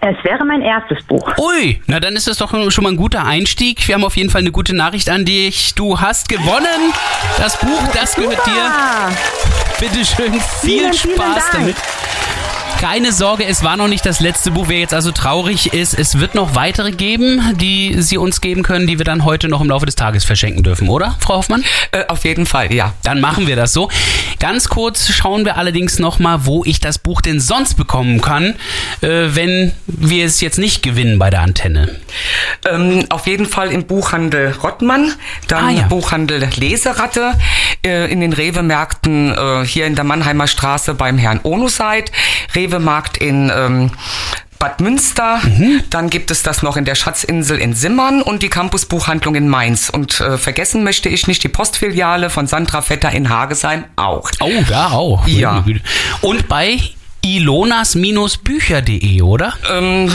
Es 0.00 0.16
wäre 0.24 0.44
mein 0.44 0.62
erstes 0.62 1.02
Buch. 1.04 1.32
Ui, 1.38 1.80
na 1.86 2.00
dann 2.00 2.14
ist 2.16 2.28
das 2.28 2.38
doch 2.38 2.50
schon 2.70 2.84
mal 2.84 2.90
ein 2.90 2.96
guter 2.96 3.24
Einstieg. 3.24 3.86
Wir 3.88 3.94
haben 3.94 4.04
auf 4.04 4.16
jeden 4.16 4.30
Fall 4.30 4.40
eine 4.42 4.52
gute 4.52 4.74
Nachricht 4.74 5.08
an 5.10 5.24
dich. 5.24 5.74
Du 5.74 6.00
hast 6.00 6.28
gewonnen. 6.28 6.92
Das 7.38 7.58
Buch, 7.58 7.82
das 7.92 8.14
gehört 8.14 8.46
dir. 8.46 8.70
Bitte 9.80 10.04
schön, 10.04 10.32
viel 10.32 10.40
Vielen, 10.60 10.92
vielen 10.92 11.14
Spaß 11.16 11.34
Dank. 11.34 11.52
damit. 11.52 11.76
Keine 12.80 13.10
Sorge, 13.12 13.44
es 13.44 13.62
war 13.64 13.76
noch 13.76 13.88
nicht 13.88 14.04
das 14.06 14.20
letzte 14.20 14.50
Buch. 14.50 14.66
Wer 14.68 14.78
jetzt 14.78 14.94
also 14.94 15.10
traurig 15.10 15.72
ist, 15.72 15.94
es 15.98 16.20
wird 16.20 16.34
noch 16.34 16.54
weitere 16.54 16.92
geben, 16.92 17.40
die 17.58 18.00
Sie 18.00 18.16
uns 18.18 18.40
geben 18.40 18.62
können, 18.62 18.86
die 18.86 18.98
wir 18.98 19.04
dann 19.04 19.24
heute 19.24 19.48
noch 19.48 19.60
im 19.60 19.68
Laufe 19.68 19.86
des 19.86 19.96
Tages 19.96 20.24
verschenken 20.24 20.62
dürfen, 20.62 20.88
oder, 20.88 21.16
Frau 21.20 21.36
Hoffmann? 21.36 21.64
Äh, 21.92 22.04
auf 22.08 22.24
jeden 22.24 22.46
Fall, 22.46 22.72
ja. 22.72 22.92
Dann 23.02 23.20
machen 23.20 23.46
wir 23.46 23.56
das 23.56 23.72
so. 23.72 23.90
Ganz 24.38 24.68
kurz 24.68 25.08
schauen 25.10 25.44
wir 25.44 25.56
allerdings 25.56 25.98
nochmal, 25.98 26.44
wo 26.46 26.64
ich 26.64 26.78
das 26.78 26.98
Buch 26.98 27.22
denn 27.22 27.40
sonst 27.40 27.74
bekommen 27.74 28.20
kann, 28.20 28.54
äh, 29.00 29.28
wenn 29.34 29.72
wir 29.86 30.26
es 30.26 30.40
jetzt 30.40 30.58
nicht 30.58 30.82
gewinnen 30.82 31.18
bei 31.18 31.30
der 31.30 31.40
Antenne. 31.40 31.96
Ähm, 32.70 33.06
auf 33.08 33.26
jeden 33.26 33.46
Fall 33.46 33.72
im 33.72 33.86
Buchhandel 33.86 34.54
Rottmann, 34.62 35.12
dann 35.48 35.64
Ah, 35.64 35.70
ja. 35.70 35.86
Buchhandel 35.88 36.46
Leseratte, 36.56 37.32
äh, 37.86 38.06
in 38.06 38.20
den 38.20 38.32
Rewe-Märkten 38.32 39.32
äh, 39.32 39.64
hier 39.64 39.86
in 39.86 39.94
der 39.94 40.04
Mannheimer 40.04 40.46
Straße 40.46 40.94
beim 40.94 41.18
Herrn 41.18 41.40
Onuseit, 41.44 42.10
Rewe-Markt 42.54 43.18
in 43.18 43.50
ähm, 43.54 43.90
Bad 44.58 44.80
Münster, 44.80 45.38
Mhm. 45.44 45.82
dann 45.90 46.08
gibt 46.08 46.30
es 46.30 46.42
das 46.42 46.62
noch 46.62 46.78
in 46.78 46.86
der 46.86 46.94
Schatzinsel 46.94 47.58
in 47.58 47.74
Simmern 47.74 48.22
und 48.22 48.42
die 48.42 48.48
Campusbuchhandlung 48.48 49.34
in 49.34 49.48
Mainz. 49.48 49.90
Und 49.90 50.18
äh, 50.20 50.38
vergessen 50.38 50.82
möchte 50.82 51.10
ich 51.10 51.26
nicht 51.26 51.42
die 51.42 51.48
Postfiliale 51.48 52.30
von 52.30 52.46
Sandra 52.46 52.80
Vetter 52.80 53.10
in 53.12 53.28
Hagesheim 53.28 53.84
auch. 53.96 54.30
Oh, 54.40 54.50
da 54.68 54.90
auch. 54.92 55.26
Ja. 55.28 55.62
Und 56.22 56.48
bei 56.48 56.78
ilonas-bücher.de, 57.22 59.20
oder? 59.22 59.52
Ähm, 59.70 60.10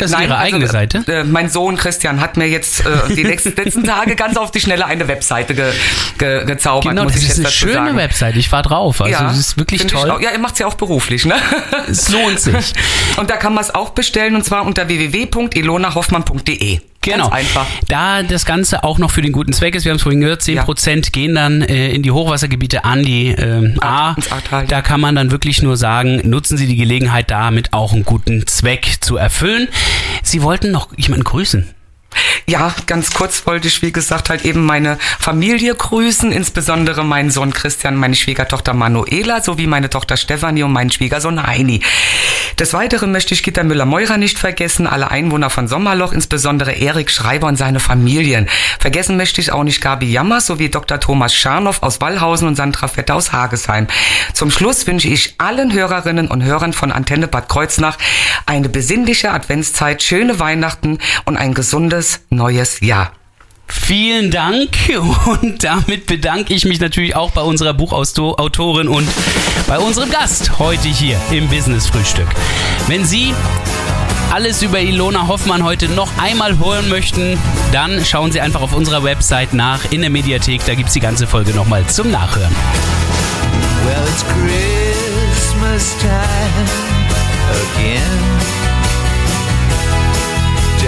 Das 0.00 0.10
ist 0.12 0.20
Ihre 0.20 0.38
eigene 0.38 0.66
Seite? 0.66 1.04
Äh, 1.06 1.24
mein 1.24 1.48
Sohn 1.48 1.76
Christian 1.76 2.20
hat 2.20 2.36
mir 2.36 2.48
jetzt 2.48 2.84
äh, 2.86 3.14
die 3.14 3.22
letzten, 3.22 3.54
letzten 3.56 3.84
Tage 3.84 4.16
ganz 4.16 4.36
auf 4.36 4.50
die 4.50 4.60
Schnelle 4.60 4.86
eine 4.86 5.08
Webseite 5.08 5.54
ge, 5.54 5.72
ge, 6.18 6.44
gezaubert. 6.44 6.90
Genau, 6.90 7.04
das 7.04 7.16
ist 7.16 7.38
eine 7.38 7.50
schöne 7.50 7.72
sagen. 7.74 7.96
Website. 7.96 8.36
Ich 8.36 8.50
war 8.52 8.62
drauf. 8.62 9.00
Also, 9.00 9.24
es 9.26 9.38
ist 9.38 9.58
wirklich 9.58 9.86
toll. 9.86 10.10
Auch, 10.10 10.20
ja, 10.20 10.30
ihr 10.32 10.38
macht's 10.38 10.58
ja 10.58 10.66
auch 10.66 10.74
beruflich, 10.74 11.24
ne? 11.26 11.34
Es 11.88 12.08
lohnt 12.08 12.40
sich. 12.40 12.72
Und 13.16 13.30
da 13.30 13.36
kann 13.36 13.54
man 13.54 13.64
es 13.64 13.74
auch 13.74 13.90
bestellen 13.90 14.34
und 14.34 14.44
zwar 14.44 14.64
unter 14.64 14.88
www.ilonahoffmann.de. 14.88 16.80
Genau. 17.02 17.30
Ganz 17.30 17.34
einfach. 17.34 17.66
Da 17.88 18.22
das 18.22 18.44
Ganze 18.44 18.84
auch 18.84 18.98
noch 18.98 19.10
für 19.10 19.22
den 19.22 19.32
guten 19.32 19.52
Zweck 19.52 19.74
ist, 19.74 19.84
wir 19.84 19.90
haben 19.90 19.96
es 19.96 20.02
vorhin 20.02 20.20
gehört, 20.20 20.42
10% 20.42 21.12
gehen 21.12 21.34
dann 21.34 21.62
äh, 21.62 21.90
in 21.92 22.02
die 22.02 22.10
Hochwassergebiete 22.10 22.84
an 22.84 23.02
die 23.02 23.28
ähm, 23.28 23.76
A. 23.80 24.10
Ahrtal, 24.30 24.62
ja. 24.62 24.66
Da 24.66 24.82
kann 24.82 25.00
man 25.00 25.14
dann 25.14 25.30
wirklich 25.30 25.62
nur 25.62 25.76
sagen, 25.78 26.20
nutzen 26.28 26.58
Sie 26.58 26.66
die 26.66 26.76
Gelegenheit 26.76 27.30
damit 27.30 27.72
auch 27.72 27.94
einen 27.94 28.04
guten 28.04 28.46
Zweck 28.46 28.96
zu 29.00 29.16
erfüllen. 29.16 29.68
Sie 30.22 30.42
wollten 30.42 30.70
noch 30.70 30.88
jemanden 30.98 31.24
grüßen. 31.24 31.74
Ja, 32.50 32.74
ganz 32.86 33.14
kurz 33.14 33.46
wollte 33.46 33.68
ich, 33.68 33.80
wie 33.80 33.92
gesagt, 33.92 34.28
halt 34.28 34.44
eben 34.44 34.64
meine 34.64 34.98
Familie 35.20 35.72
grüßen, 35.72 36.32
insbesondere 36.32 37.04
meinen 37.04 37.30
Sohn 37.30 37.52
Christian, 37.52 37.94
meine 37.94 38.16
Schwiegertochter 38.16 38.74
Manuela 38.74 39.40
sowie 39.40 39.68
meine 39.68 39.88
Tochter 39.88 40.16
Stefanie 40.16 40.64
und 40.64 40.72
meinen 40.72 40.90
Schwiegersohn 40.90 41.46
Heini. 41.46 41.80
Des 42.58 42.74
Weiteren 42.74 43.12
möchte 43.12 43.34
ich 43.34 43.44
Gitter 43.44 43.62
Müller-Meurer 43.62 44.16
nicht 44.16 44.36
vergessen, 44.36 44.88
alle 44.88 45.12
Einwohner 45.12 45.48
von 45.48 45.68
Sommerloch, 45.68 46.10
insbesondere 46.12 46.72
Erik 46.72 47.12
Schreiber 47.12 47.46
und 47.46 47.54
seine 47.54 47.78
Familien. 47.78 48.48
Vergessen 48.80 49.16
möchte 49.16 49.40
ich 49.40 49.52
auch 49.52 49.62
nicht 49.62 49.80
Gabi 49.80 50.10
Jammer 50.10 50.40
sowie 50.40 50.70
Dr. 50.70 50.98
Thomas 50.98 51.32
Scharnow 51.32 51.80
aus 51.84 52.00
Wallhausen 52.00 52.48
und 52.48 52.56
Sandra 52.56 52.88
Vetter 52.88 53.14
aus 53.14 53.30
Hagesheim. 53.32 53.86
Zum 54.34 54.50
Schluss 54.50 54.88
wünsche 54.88 55.06
ich 55.06 55.36
allen 55.38 55.72
Hörerinnen 55.72 56.26
und 56.26 56.42
Hörern 56.42 56.72
von 56.72 56.90
Antenne 56.90 57.28
Bad 57.28 57.48
Kreuznach 57.48 57.96
eine 58.46 58.68
besinnliche 58.68 59.30
Adventszeit, 59.30 60.02
schöne 60.02 60.40
Weihnachten 60.40 60.98
und 61.26 61.36
ein 61.36 61.54
gesundes 61.54 62.20
neues 62.40 62.80
Jahr. 62.80 63.12
Vielen 63.66 64.30
Dank 64.30 64.70
und 65.26 65.62
damit 65.62 66.06
bedanke 66.06 66.54
ich 66.54 66.64
mich 66.64 66.80
natürlich 66.80 67.14
auch 67.14 67.32
bei 67.32 67.42
unserer 67.42 67.74
Buchautorin 67.74 68.88
und 68.88 69.06
bei 69.68 69.78
unserem 69.78 70.10
Gast 70.10 70.58
heute 70.58 70.88
hier 70.88 71.20
im 71.30 71.48
Business 71.48 71.86
Frühstück. 71.86 72.26
Wenn 72.88 73.04
Sie 73.04 73.34
alles 74.32 74.62
über 74.62 74.80
Ilona 74.80 75.28
Hoffmann 75.28 75.64
heute 75.64 75.88
noch 75.90 76.08
einmal 76.18 76.58
hören 76.58 76.88
möchten, 76.88 77.38
dann 77.72 78.02
schauen 78.06 78.32
Sie 78.32 78.40
einfach 78.40 78.62
auf 78.62 78.72
unserer 78.72 79.04
Website 79.04 79.52
nach 79.52 79.92
in 79.92 80.00
der 80.00 80.08
Mediathek. 80.08 80.64
Da 80.64 80.74
gibt 80.74 80.88
es 80.88 80.94
die 80.94 81.00
ganze 81.00 81.26
Folge 81.26 81.52
nochmal 81.52 81.86
zum 81.88 82.10
Nachhören. 82.10 82.56
Well, 83.84 84.02
it's 84.08 84.24
Christmas 84.24 85.94
time 85.98 86.68
again. 87.76 88.59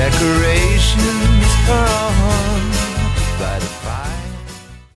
decorations 0.03 1.69
are 1.69 1.87
on. 1.87 2.52